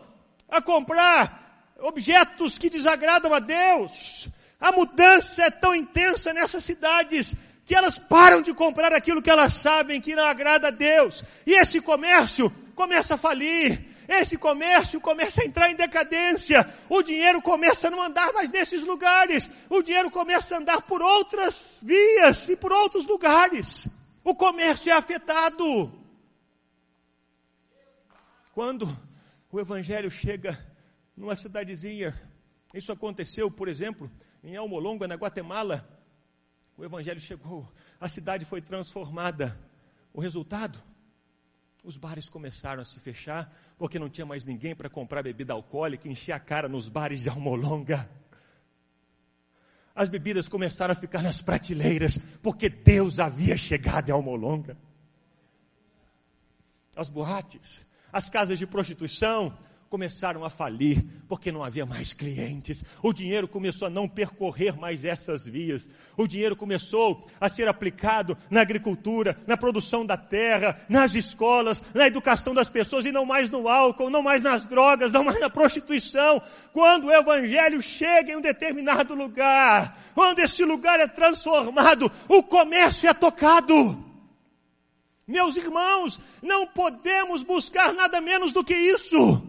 a 0.50 0.62
comprar 0.62 1.74
objetos 1.80 2.58
que 2.58 2.70
desagradam 2.70 3.34
a 3.34 3.40
Deus, 3.40 4.28
a 4.60 4.72
mudança 4.72 5.44
é 5.44 5.50
tão 5.50 5.74
intensa 5.74 6.34
nessas 6.34 6.64
cidades 6.64 7.36
que 7.66 7.76
elas 7.76 7.98
param 7.98 8.42
de 8.42 8.54
comprar 8.54 8.92
aquilo 8.92 9.22
que 9.22 9.30
elas 9.30 9.54
sabem 9.54 10.02
que 10.02 10.16
não 10.16 10.26
agrada 10.26 10.68
a 10.68 10.72
Deus. 10.72 11.24
E 11.46 11.54
esse 11.54 11.80
comércio 11.80 12.52
começa 12.76 13.14
a 13.14 13.18
falir, 13.18 13.80
esse 14.10 14.40
comércio 14.40 15.00
começa 15.00 15.44
a 15.44 15.46
entrar 15.46 15.70
em 15.70 15.76
decadência, 15.76 16.68
o 16.90 17.04
dinheiro 17.04 17.40
começa 17.44 17.88
a 17.88 17.92
não 17.92 18.02
andar 18.02 18.34
mais 18.34 18.50
nesses 18.50 18.84
lugares, 18.84 19.52
o 19.70 19.84
dinheiro 19.84 20.10
começa 20.10 20.56
a 20.56 20.58
andar 20.58 20.82
por 20.82 21.00
outras 21.00 21.80
vias 21.84 22.50
e 22.50 22.56
por 22.56 22.72
outros 22.72 23.06
lugares. 23.06 23.88
O 24.24 24.34
comércio 24.34 24.92
é 24.92 24.94
afetado. 24.94 25.94
Quando 28.52 28.90
o 29.52 29.60
evangelho 29.60 30.10
chega 30.10 30.58
numa 31.16 31.36
cidadezinha, 31.36 32.20
isso 32.74 32.92
aconteceu, 32.92 33.52
por 33.52 33.68
exemplo, 33.68 34.10
em 34.44 34.56
Almolonga, 34.56 35.08
na 35.08 35.16
Guatemala, 35.16 35.88
o 36.76 36.84
evangelho 36.84 37.20
chegou, 37.20 37.72
a 38.02 38.10
cidade 38.10 38.44
foi 38.44 38.60
transformada. 38.60 39.56
O 40.12 40.20
resultado? 40.20 40.82
Os 41.90 41.98
bares 41.98 42.30
começaram 42.30 42.84
a 42.84 42.86
se 42.86 43.00
fechar, 43.00 43.52
porque 43.76 43.98
não 43.98 44.08
tinha 44.08 44.24
mais 44.24 44.46
ninguém 44.46 44.76
para 44.76 44.92
comprar 44.92 45.24
bebida 45.24 45.54
alcoólica, 45.54 46.08
encher 46.08 46.34
a 46.34 46.40
cara 46.40 46.70
nos 46.70 46.88
bares 46.88 47.22
de 47.24 47.30
Almolonga. 47.30 48.08
As 49.96 50.08
bebidas 50.08 50.48
começaram 50.48 50.92
a 50.92 50.96
ficar 50.96 51.24
nas 51.24 51.42
prateleiras, 51.42 52.20
porque 52.44 52.70
Deus 52.70 53.18
havia 53.18 53.58
chegado 53.58 54.08
em 54.08 54.12
Almolonga. 54.12 54.78
As 56.96 57.10
boates, 57.10 57.88
as 58.14 58.30
casas 58.30 58.60
de 58.60 58.68
prostituição, 58.68 59.58
começaram 59.90 60.46
a 60.46 60.50
falir, 60.50 61.04
porque 61.28 61.52
não 61.52 61.64
havia 61.64 61.86
mais 61.86 62.14
clientes. 62.14 62.84
O 63.02 63.12
dinheiro 63.12 63.48
começou 63.48 63.88
a 63.88 63.92
não 63.92 64.08
percorrer 64.08 64.78
mais 64.78 65.04
essas 65.04 65.46
vias. 65.46 65.90
O 66.16 66.28
dinheiro 66.28 66.56
começou 66.56 67.28
a 67.42 67.50
ser 67.50 67.68
aplicado 67.68 68.38
na 68.50 68.62
agricultura, 68.62 69.36
na 69.48 69.58
produção 69.58 70.06
da 70.06 70.16
terra, 70.16 70.80
nas 70.88 71.16
escolas, 71.16 71.84
na 71.94 72.06
educação 72.06 72.54
das 72.54 72.70
pessoas 72.70 73.06
e 73.06 73.12
não 73.12 73.26
mais 73.26 73.50
no 73.50 73.68
álcool, 73.68 74.10
não 74.10 74.22
mais 74.22 74.44
nas 74.44 74.66
drogas, 74.66 75.12
não 75.12 75.24
mais 75.24 75.40
na 75.40 75.50
prostituição. 75.50 76.42
Quando 76.72 77.08
o 77.08 77.12
evangelho 77.12 77.82
chega 77.82 78.32
em 78.32 78.36
um 78.36 78.42
determinado 78.42 79.16
lugar, 79.16 80.12
quando 80.14 80.40
esse 80.40 80.64
lugar 80.64 81.00
é 81.00 81.08
transformado, 81.08 82.12
o 82.28 82.44
comércio 82.44 83.10
é 83.10 83.14
tocado. 83.14 84.06
Meus 85.28 85.56
irmãos, 85.58 86.20
não 86.42 86.68
podemos 86.68 87.44
buscar 87.44 87.94
nada 87.94 88.22
menos 88.22 88.52
do 88.52 88.64
que 88.64 88.74
isso. 88.74 89.49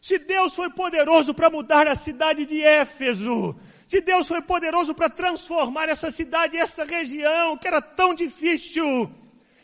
Se 0.00 0.18
Deus 0.18 0.54
foi 0.54 0.70
poderoso 0.70 1.34
para 1.34 1.50
mudar 1.50 1.86
a 1.86 1.94
cidade 1.94 2.46
de 2.46 2.62
Éfeso, 2.62 3.54
se 3.86 4.00
Deus 4.00 4.26
foi 4.26 4.40
poderoso 4.40 4.94
para 4.94 5.10
transformar 5.10 5.88
essa 5.88 6.10
cidade, 6.10 6.56
essa 6.56 6.84
região 6.84 7.58
que 7.58 7.68
era 7.68 7.82
tão 7.82 8.14
difícil, 8.14 9.12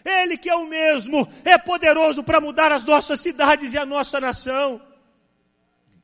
Ele 0.05 0.37
que 0.37 0.49
é 0.51 0.55
o 0.55 0.67
mesmo, 0.67 1.27
é 1.45 1.57
poderoso 1.57 2.23
para 2.23 2.41
mudar 2.41 2.71
as 2.71 2.85
nossas 2.85 3.21
cidades 3.21 3.73
e 3.73 3.79
a 3.79 3.87
nossa 3.87 4.21
nação. 4.21 4.81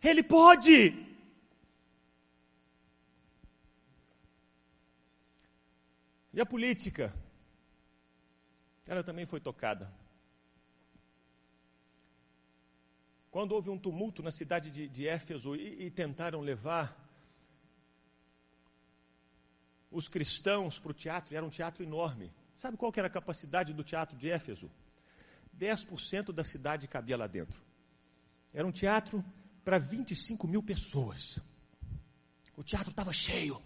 Ele 0.03 0.23
pode. 0.23 0.97
E 6.33 6.41
a 6.41 6.47
política? 6.47 7.15
Ela 8.89 9.05
também 9.05 9.27
foi 9.27 9.41
tocada. 9.41 9.93
Quando 13.33 13.53
houve 13.53 13.71
um 13.71 13.79
tumulto 13.79 14.23
na 14.23 14.31
cidade 14.31 14.71
de, 14.71 14.87
de 14.87 15.09
Éfeso 15.09 15.57
e, 15.57 15.87
e 15.87 15.91
tentaram 15.91 16.43
levar 16.43 16.95
os 19.91 20.07
cristãos 20.07 20.79
para 20.79 20.91
o 20.91 20.95
teatro, 20.95 21.35
era 21.35 21.45
um 21.45 21.49
teatro 21.49 21.83
enorme. 21.83 22.31
Sabe 22.55 22.77
qual 22.77 22.93
que 22.93 23.01
era 23.01 23.07
a 23.07 23.11
capacidade 23.11 23.73
do 23.73 23.83
teatro 23.83 24.19
de 24.19 24.29
Éfeso? 24.29 24.71
10% 25.59 26.31
da 26.31 26.45
cidade 26.45 26.87
cabia 26.87 27.17
lá 27.17 27.27
dentro. 27.27 27.59
Era 28.53 28.67
um 28.69 28.71
teatro 28.71 29.25
para 29.65 29.79
25 29.79 30.47
mil 30.47 30.63
pessoas. 30.63 31.39
O 32.55 32.63
teatro 32.63 32.91
estava 32.91 33.15
cheio. 33.15 33.63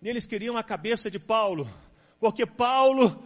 E 0.00 0.08
eles 0.08 0.24
queriam 0.24 0.56
a 0.56 0.64
cabeça 0.64 1.10
de 1.10 1.18
Paulo, 1.18 1.70
porque 2.18 2.46
Paulo 2.46 3.22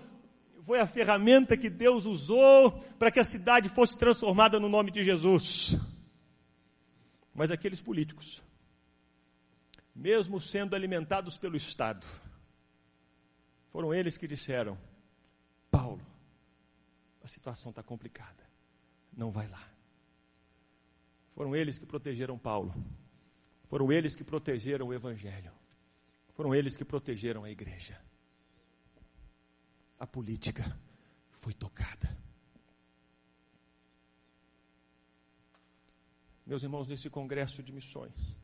foi 0.66 0.80
a 0.80 0.86
ferramenta 0.86 1.56
que 1.56 1.70
Deus 1.70 2.06
usou 2.06 2.72
para 2.98 3.12
que 3.12 3.20
a 3.20 3.24
cidade 3.24 3.68
fosse 3.68 3.96
transformada 3.96 4.58
no 4.58 4.68
nome 4.68 4.90
de 4.90 5.04
Jesus. 5.04 5.76
Mas 7.32 7.52
aqueles 7.52 7.80
políticos, 7.80 8.42
mesmo 9.94 10.40
sendo 10.40 10.74
alimentados 10.74 11.36
pelo 11.36 11.56
Estado, 11.56 12.04
foram 13.70 13.94
eles 13.94 14.18
que 14.18 14.26
disseram: 14.26 14.76
Paulo, 15.70 16.04
a 17.22 17.28
situação 17.28 17.70
está 17.70 17.80
complicada, 17.80 18.42
não 19.16 19.30
vai 19.30 19.46
lá. 19.46 19.62
Foram 21.36 21.54
eles 21.54 21.78
que 21.78 21.86
protegeram 21.86 22.36
Paulo, 22.36 22.74
foram 23.68 23.92
eles 23.92 24.16
que 24.16 24.24
protegeram 24.24 24.88
o 24.88 24.94
Evangelho, 24.94 25.52
foram 26.34 26.52
eles 26.52 26.76
que 26.76 26.84
protegeram 26.84 27.44
a 27.44 27.50
igreja 27.50 27.96
a 29.98 30.06
política 30.06 30.78
foi 31.30 31.52
tocada. 31.52 32.16
Meus 36.46 36.62
irmãos, 36.62 36.86
nesse 36.86 37.10
congresso 37.10 37.62
de 37.62 37.72
missões, 37.72 38.36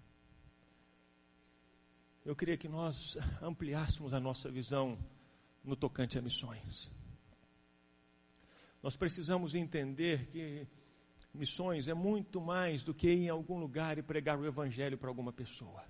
eu 2.24 2.34
queria 2.34 2.56
que 2.56 2.68
nós 2.68 3.16
ampliássemos 3.40 4.12
a 4.12 4.20
nossa 4.20 4.50
visão 4.50 4.98
no 5.62 5.76
tocante 5.76 6.18
a 6.18 6.22
missões. 6.22 6.92
Nós 8.82 8.96
precisamos 8.96 9.54
entender 9.54 10.26
que 10.26 10.66
Missões 11.34 11.88
é 11.88 11.94
muito 11.94 12.40
mais 12.40 12.84
do 12.84 12.92
que 12.92 13.08
ir 13.08 13.24
em 13.24 13.28
algum 13.30 13.58
lugar 13.58 13.96
e 13.96 14.02
pregar 14.02 14.38
o 14.38 14.44
Evangelho 14.44 14.98
para 14.98 15.08
alguma 15.08 15.32
pessoa. 15.32 15.82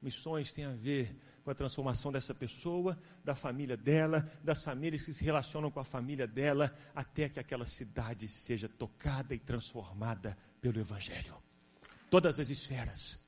Missões 0.00 0.52
tem 0.52 0.64
a 0.64 0.72
ver 0.72 1.14
com 1.48 1.52
a 1.52 1.54
transformação 1.54 2.12
dessa 2.12 2.34
pessoa, 2.34 2.98
da 3.24 3.34
família 3.34 3.74
dela, 3.74 4.30
das 4.44 4.62
famílias 4.62 5.00
que 5.00 5.14
se 5.14 5.24
relacionam 5.24 5.70
com 5.70 5.80
a 5.80 5.84
família 5.84 6.26
dela, 6.26 6.76
até 6.94 7.26
que 7.26 7.40
aquela 7.40 7.64
cidade 7.64 8.28
seja 8.28 8.68
tocada 8.68 9.34
e 9.34 9.38
transformada 9.38 10.36
pelo 10.60 10.78
Evangelho. 10.78 11.34
Todas 12.10 12.38
as 12.38 12.50
esferas: 12.50 13.24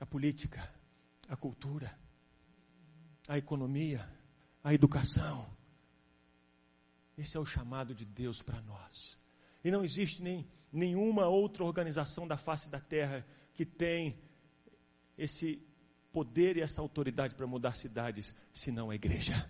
a 0.00 0.04
política, 0.04 0.68
a 1.28 1.36
cultura, 1.36 1.96
a 3.28 3.38
economia, 3.38 4.04
a 4.64 4.74
educação. 4.74 5.48
Esse 7.16 7.36
é 7.36 7.40
o 7.40 7.46
chamado 7.46 7.94
de 7.94 8.04
Deus 8.04 8.42
para 8.42 8.60
nós. 8.62 9.16
E 9.62 9.70
não 9.70 9.84
existe 9.84 10.20
nem, 10.20 10.44
nenhuma 10.72 11.28
outra 11.28 11.62
organização 11.62 12.26
da 12.26 12.36
face 12.36 12.68
da 12.68 12.80
terra 12.80 13.24
que 13.54 13.64
tem 13.64 14.18
esse 15.16 15.64
poder 16.16 16.56
e 16.56 16.62
essa 16.62 16.80
autoridade 16.80 17.34
para 17.34 17.46
mudar 17.46 17.74
cidades, 17.74 18.34
senão 18.50 18.88
a 18.88 18.94
igreja. 18.94 19.46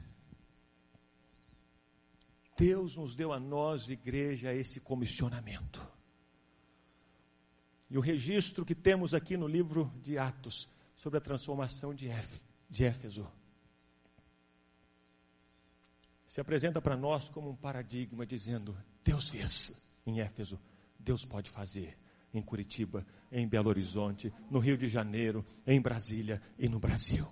Deus 2.56 2.96
nos 2.96 3.14
deu 3.14 3.32
a 3.32 3.38
nós, 3.38 3.88
igreja, 3.88 4.52
esse 4.52 4.80
comissionamento. 4.80 5.80
E 7.88 7.96
o 7.96 8.00
registro 8.00 8.64
que 8.64 8.74
temos 8.74 9.14
aqui 9.14 9.36
no 9.36 9.46
livro 9.46 9.92
de 10.02 10.18
Atos 10.18 10.68
sobre 10.96 11.18
a 11.18 11.20
transformação 11.20 11.94
de, 11.94 12.08
de 12.68 12.84
Éfeso 12.84 13.30
se 16.26 16.40
apresenta 16.40 16.82
para 16.82 16.96
nós 16.96 17.28
como 17.28 17.48
um 17.48 17.54
paradigma, 17.54 18.26
dizendo: 18.26 18.76
Deus 19.04 19.28
fez 19.28 19.94
em 20.04 20.18
Éfeso, 20.18 20.58
Deus 20.98 21.24
pode 21.24 21.48
fazer 21.48 21.96
em 22.38 22.42
Curitiba, 22.42 23.06
em 23.30 23.46
Belo 23.46 23.68
Horizonte, 23.68 24.32
no 24.50 24.58
Rio 24.58 24.76
de 24.76 24.88
Janeiro, 24.88 25.44
em 25.66 25.80
Brasília 25.80 26.40
e 26.58 26.68
no 26.68 26.78
Brasil. 26.78 27.26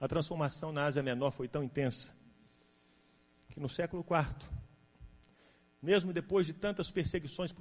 A 0.00 0.08
transformação 0.08 0.72
na 0.72 0.86
Ásia 0.86 1.02
Menor 1.02 1.30
foi 1.30 1.46
tão 1.46 1.62
intensa 1.62 2.12
que 3.48 3.60
no 3.60 3.68
século 3.68 4.04
IV, 4.04 4.48
mesmo 5.80 6.12
depois 6.12 6.46
de 6.46 6.52
tantas 6.52 6.90
perseguições 6.90 7.52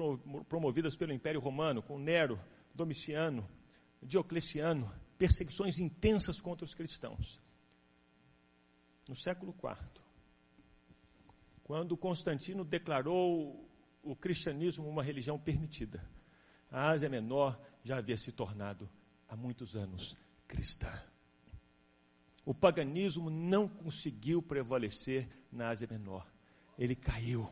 promovidas 0.47 0.95
pelo 0.95 1.13
Império 1.13 1.39
Romano, 1.39 1.81
com 1.81 1.99
Nero, 1.99 2.39
Domiciano, 2.73 3.47
Diocleciano, 4.01 4.91
perseguições 5.17 5.77
intensas 5.77 6.41
contra 6.41 6.65
os 6.65 6.73
cristãos. 6.73 7.39
No 9.07 9.15
século 9.15 9.53
IV, 9.63 10.01
quando 11.63 11.95
Constantino 11.95 12.63
declarou 12.63 13.70
o 14.03 14.15
cristianismo 14.15 14.87
uma 14.87 15.03
religião 15.03 15.37
permitida, 15.37 16.03
a 16.71 16.89
Ásia 16.89 17.09
Menor 17.09 17.59
já 17.83 17.97
havia 17.97 18.17
se 18.17 18.31
tornado 18.31 18.89
há 19.27 19.35
muitos 19.35 19.75
anos 19.75 20.17
cristã. 20.47 20.91
O 22.45 22.53
paganismo 22.53 23.29
não 23.29 23.67
conseguiu 23.67 24.41
prevalecer 24.41 25.29
na 25.51 25.69
Ásia 25.69 25.87
Menor. 25.89 26.27
Ele 26.77 26.95
caiu. 26.95 27.47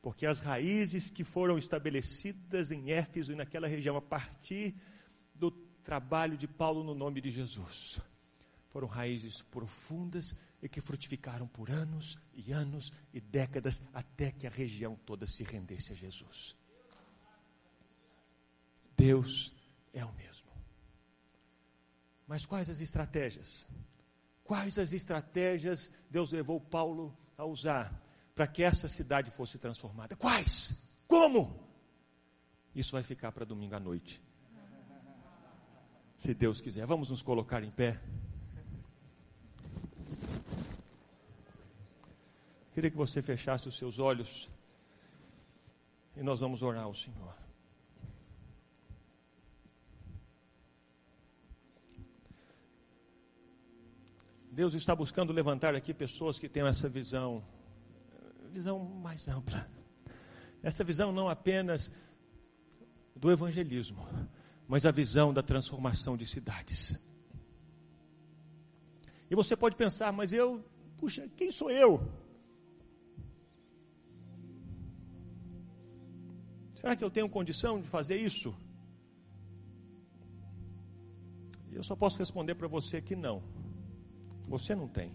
Porque 0.00 0.24
as 0.24 0.40
raízes 0.40 1.10
que 1.10 1.24
foram 1.24 1.58
estabelecidas 1.58 2.70
em 2.70 2.90
Éfeso 2.90 3.32
e 3.32 3.36
naquela 3.36 3.66
região 3.66 3.96
a 3.96 4.02
partir 4.02 4.74
do 5.34 5.50
trabalho 5.50 6.36
de 6.36 6.46
Paulo 6.46 6.82
no 6.82 6.94
nome 6.94 7.20
de 7.20 7.30
Jesus 7.30 8.00
foram 8.76 8.88
raízes 8.88 9.40
profundas 9.40 10.38
e 10.62 10.68
que 10.68 10.80
frutificaram 10.80 11.46
por 11.46 11.70
anos 11.70 12.18
e 12.34 12.52
anos 12.52 12.92
e 13.12 13.20
décadas 13.20 13.82
até 13.92 14.30
que 14.30 14.46
a 14.46 14.50
região 14.50 14.96
toda 15.04 15.26
se 15.26 15.44
rendesse 15.44 15.92
a 15.92 15.96
Jesus. 15.96 16.56
Deus 18.96 19.54
é 19.92 20.04
o 20.04 20.12
mesmo. 20.14 20.50
Mas 22.26 22.44
quais 22.44 22.68
as 22.70 22.80
estratégias? 22.80 23.68
Quais 24.42 24.78
as 24.78 24.92
estratégias 24.92 25.90
Deus 26.10 26.32
levou 26.32 26.60
Paulo 26.60 27.16
a 27.36 27.44
usar 27.44 28.02
para 28.34 28.46
que 28.46 28.62
essa 28.62 28.88
cidade 28.88 29.30
fosse 29.30 29.58
transformada? 29.58 30.16
Quais? 30.16 30.76
Como? 31.06 31.66
Isso 32.74 32.92
vai 32.92 33.02
ficar 33.02 33.32
para 33.32 33.44
domingo 33.44 33.74
à 33.74 33.80
noite. 33.80 34.22
Se 36.18 36.34
Deus 36.34 36.60
quiser, 36.60 36.86
vamos 36.86 37.10
nos 37.10 37.22
colocar 37.22 37.62
em 37.62 37.70
pé. 37.70 38.00
Queria 42.76 42.90
que 42.90 42.96
você 42.98 43.22
fechasse 43.22 43.66
os 43.66 43.78
seus 43.78 43.98
olhos 43.98 44.50
e 46.14 46.22
nós 46.22 46.40
vamos 46.40 46.62
orar 46.62 46.84
ao 46.84 46.92
Senhor. 46.92 47.34
Deus 54.52 54.74
está 54.74 54.94
buscando 54.94 55.32
levantar 55.32 55.74
aqui 55.74 55.94
pessoas 55.94 56.38
que 56.38 56.50
tenham 56.50 56.68
essa 56.68 56.86
visão, 56.86 57.42
visão 58.52 58.78
mais 58.78 59.26
ampla. 59.26 59.66
Essa 60.62 60.84
visão 60.84 61.10
não 61.12 61.30
apenas 61.30 61.90
do 63.14 63.30
evangelismo, 63.30 64.06
mas 64.68 64.84
a 64.84 64.90
visão 64.90 65.32
da 65.32 65.42
transformação 65.42 66.14
de 66.14 66.26
cidades. 66.26 66.94
E 69.30 69.34
você 69.34 69.56
pode 69.56 69.76
pensar, 69.76 70.12
mas 70.12 70.30
eu, 70.34 70.62
puxa, 70.98 71.26
quem 71.38 71.50
sou 71.50 71.70
eu? 71.70 72.25
Será 76.76 76.94
que 76.94 77.02
eu 77.02 77.10
tenho 77.10 77.28
condição 77.28 77.80
de 77.80 77.88
fazer 77.88 78.16
isso? 78.16 78.54
Eu 81.72 81.82
só 81.82 81.96
posso 81.96 82.18
responder 82.18 82.54
para 82.54 82.68
você 82.68 83.00
que 83.00 83.16
não. 83.16 83.42
Você 84.46 84.74
não 84.74 84.86
tem. 84.86 85.10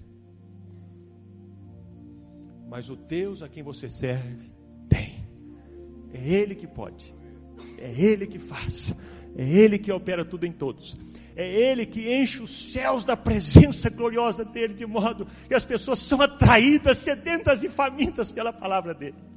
Mas 2.68 2.89
o 2.89 2.95
Deus 2.95 3.43
a 3.43 3.47
quem 3.47 3.62
você 3.62 3.88
serve 3.89 4.51
tem. 4.89 5.24
É 6.12 6.28
Ele 6.28 6.55
que 6.55 6.66
pode. 6.68 7.14
É 7.78 7.91
Ele 7.91 8.26
que 8.26 8.39
faz. 8.39 8.99
É 9.36 9.47
Ele 9.47 9.78
que 9.78 9.91
opera 9.91 10.26
tudo 10.26 10.47
em 10.47 10.51
todos. 10.51 10.97
É 11.36 11.47
Ele 11.47 11.86
que 11.86 12.12
enche 12.12 12.41
os 12.41 12.72
céus 12.72 13.05
da 13.05 13.16
presença 13.16 13.88
gloriosa 13.88 14.43
dele, 14.43 14.74
de 14.74 14.86
modo 14.88 15.28
que 15.47 15.53
as 15.53 15.64
pessoas 15.64 15.99
são 15.99 16.22
atraídas, 16.22 16.97
sedentas 16.97 17.64
e 17.64 17.70
famintas 17.70 18.32
pela 18.32 18.51
palavra 18.51 18.95
dele. 18.95 19.30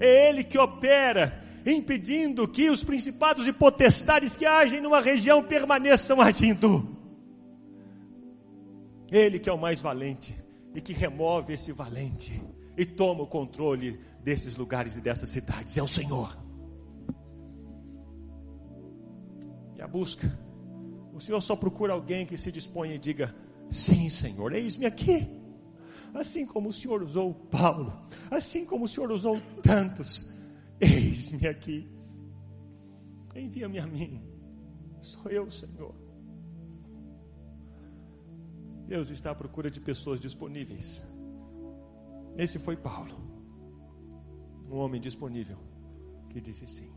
É 0.00 0.28
Ele 0.28 0.44
que 0.44 0.58
opera, 0.58 1.42
impedindo 1.66 2.46
que 2.46 2.70
os 2.70 2.82
principados 2.82 3.46
e 3.46 3.52
potestades 3.52 4.36
que 4.36 4.46
agem 4.46 4.80
numa 4.80 5.00
região 5.00 5.42
permaneçam 5.42 6.20
agindo. 6.20 6.96
Ele 9.10 9.38
que 9.38 9.48
é 9.48 9.52
o 9.52 9.58
mais 9.58 9.80
valente 9.80 10.34
e 10.74 10.80
que 10.80 10.92
remove 10.92 11.54
esse 11.54 11.72
valente 11.72 12.42
e 12.76 12.84
toma 12.84 13.22
o 13.22 13.26
controle 13.26 13.98
desses 14.22 14.56
lugares 14.56 14.96
e 14.96 15.00
dessas 15.00 15.30
cidades. 15.30 15.76
É 15.76 15.82
o 15.82 15.88
Senhor. 15.88 16.38
E 19.76 19.82
a 19.82 19.88
busca. 19.88 20.38
O 21.12 21.20
Senhor 21.20 21.40
só 21.40 21.56
procura 21.56 21.92
alguém 21.92 22.26
que 22.26 22.36
se 22.36 22.52
disponha 22.52 22.94
e 22.94 22.98
diga: 22.98 23.34
Sim, 23.70 24.08
Senhor, 24.08 24.52
eis-me 24.52 24.86
aqui. 24.86 25.37
Assim 26.14 26.46
como 26.46 26.70
o 26.70 26.72
Senhor 26.72 27.02
usou 27.02 27.34
Paulo, 27.34 27.92
assim 28.30 28.64
como 28.64 28.84
o 28.84 28.88
Senhor 28.88 29.10
usou 29.10 29.40
tantos, 29.62 30.32
eis-me 30.80 31.46
aqui. 31.46 31.88
Envia-me 33.34 33.78
a 33.78 33.86
mim. 33.86 34.22
Sou 35.00 35.30
eu, 35.30 35.50
Senhor. 35.50 35.94
Deus 38.86 39.10
está 39.10 39.32
à 39.32 39.34
procura 39.34 39.70
de 39.70 39.80
pessoas 39.80 40.18
disponíveis. 40.18 41.06
Esse 42.36 42.58
foi 42.58 42.76
Paulo, 42.76 43.14
um 44.70 44.76
homem 44.78 45.00
disponível 45.00 45.58
que 46.30 46.40
disse 46.40 46.66
sim. 46.66 46.90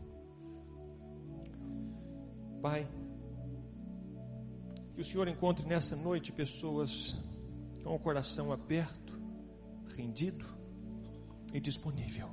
Pai, 2.62 2.88
que 4.94 5.00
o 5.00 5.04
Senhor 5.04 5.26
encontre 5.26 5.66
nessa 5.66 5.96
noite 5.96 6.30
pessoas 6.30 7.20
com 7.82 7.94
o 7.94 7.98
coração 7.98 8.52
aberto, 8.52 9.01
rendido 9.96 10.44
e 11.52 11.60
disponível. 11.60 12.28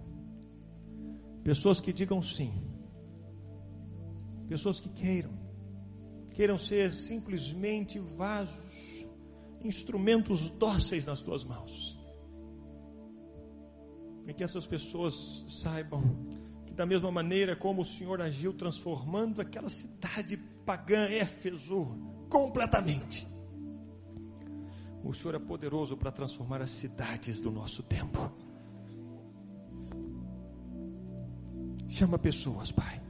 Pessoas 1.43 1.79
que 1.79 1.93
digam 1.93 2.21
sim. 2.21 2.53
Pessoas 4.47 4.79
que 4.79 4.89
queiram, 4.89 5.31
queiram 6.33 6.57
ser 6.57 6.91
simplesmente 6.91 7.99
vasos 7.99 9.05
instrumentos 9.63 10.49
dóceis 10.51 11.05
nas 11.05 11.21
tuas 11.21 11.43
mãos. 11.43 11.99
E 14.25 14.33
que 14.33 14.43
essas 14.43 14.65
pessoas 14.65 15.45
saibam 15.47 16.01
que, 16.65 16.73
da 16.73 16.85
mesma 16.85 17.11
maneira 17.11 17.55
como 17.55 17.81
o 17.81 17.85
Senhor 17.85 18.21
agiu 18.21 18.53
transformando 18.53 19.41
aquela 19.41 19.69
cidade 19.69 20.37
pagã, 20.65 21.05
Éfeso, 21.05 21.85
completamente, 22.29 23.27
o 25.03 25.13
Senhor 25.13 25.35
é 25.35 25.39
poderoso 25.39 25.95
para 25.95 26.11
transformar 26.11 26.61
as 26.61 26.69
cidades 26.71 27.39
do 27.39 27.51
nosso 27.51 27.83
tempo. 27.83 28.31
Chama 31.87 32.19
pessoas, 32.19 32.71
Pai, 32.71 33.01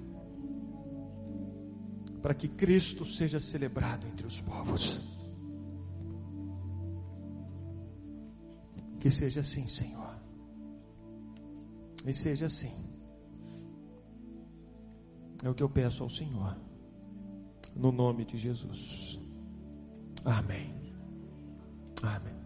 para 2.21 2.33
que 2.33 2.47
Cristo 2.47 3.05
seja 3.05 3.39
celebrado 3.39 4.07
entre 4.07 4.25
os 4.25 4.39
povos. 4.39 5.01
Que 8.99 9.09
seja 9.09 9.41
assim, 9.41 9.67
Senhor. 9.67 10.17
E 12.05 12.13
seja 12.13 12.45
assim. 12.45 12.73
É 15.43 15.49
o 15.49 15.53
que 15.53 15.63
eu 15.63 15.69
peço 15.69 16.03
ao 16.03 16.09
Senhor. 16.09 16.57
No 17.75 17.91
nome 17.91 18.25
de 18.25 18.37
Jesus. 18.37 19.19
Amém. 20.25 20.78
Amém. 22.03 22.38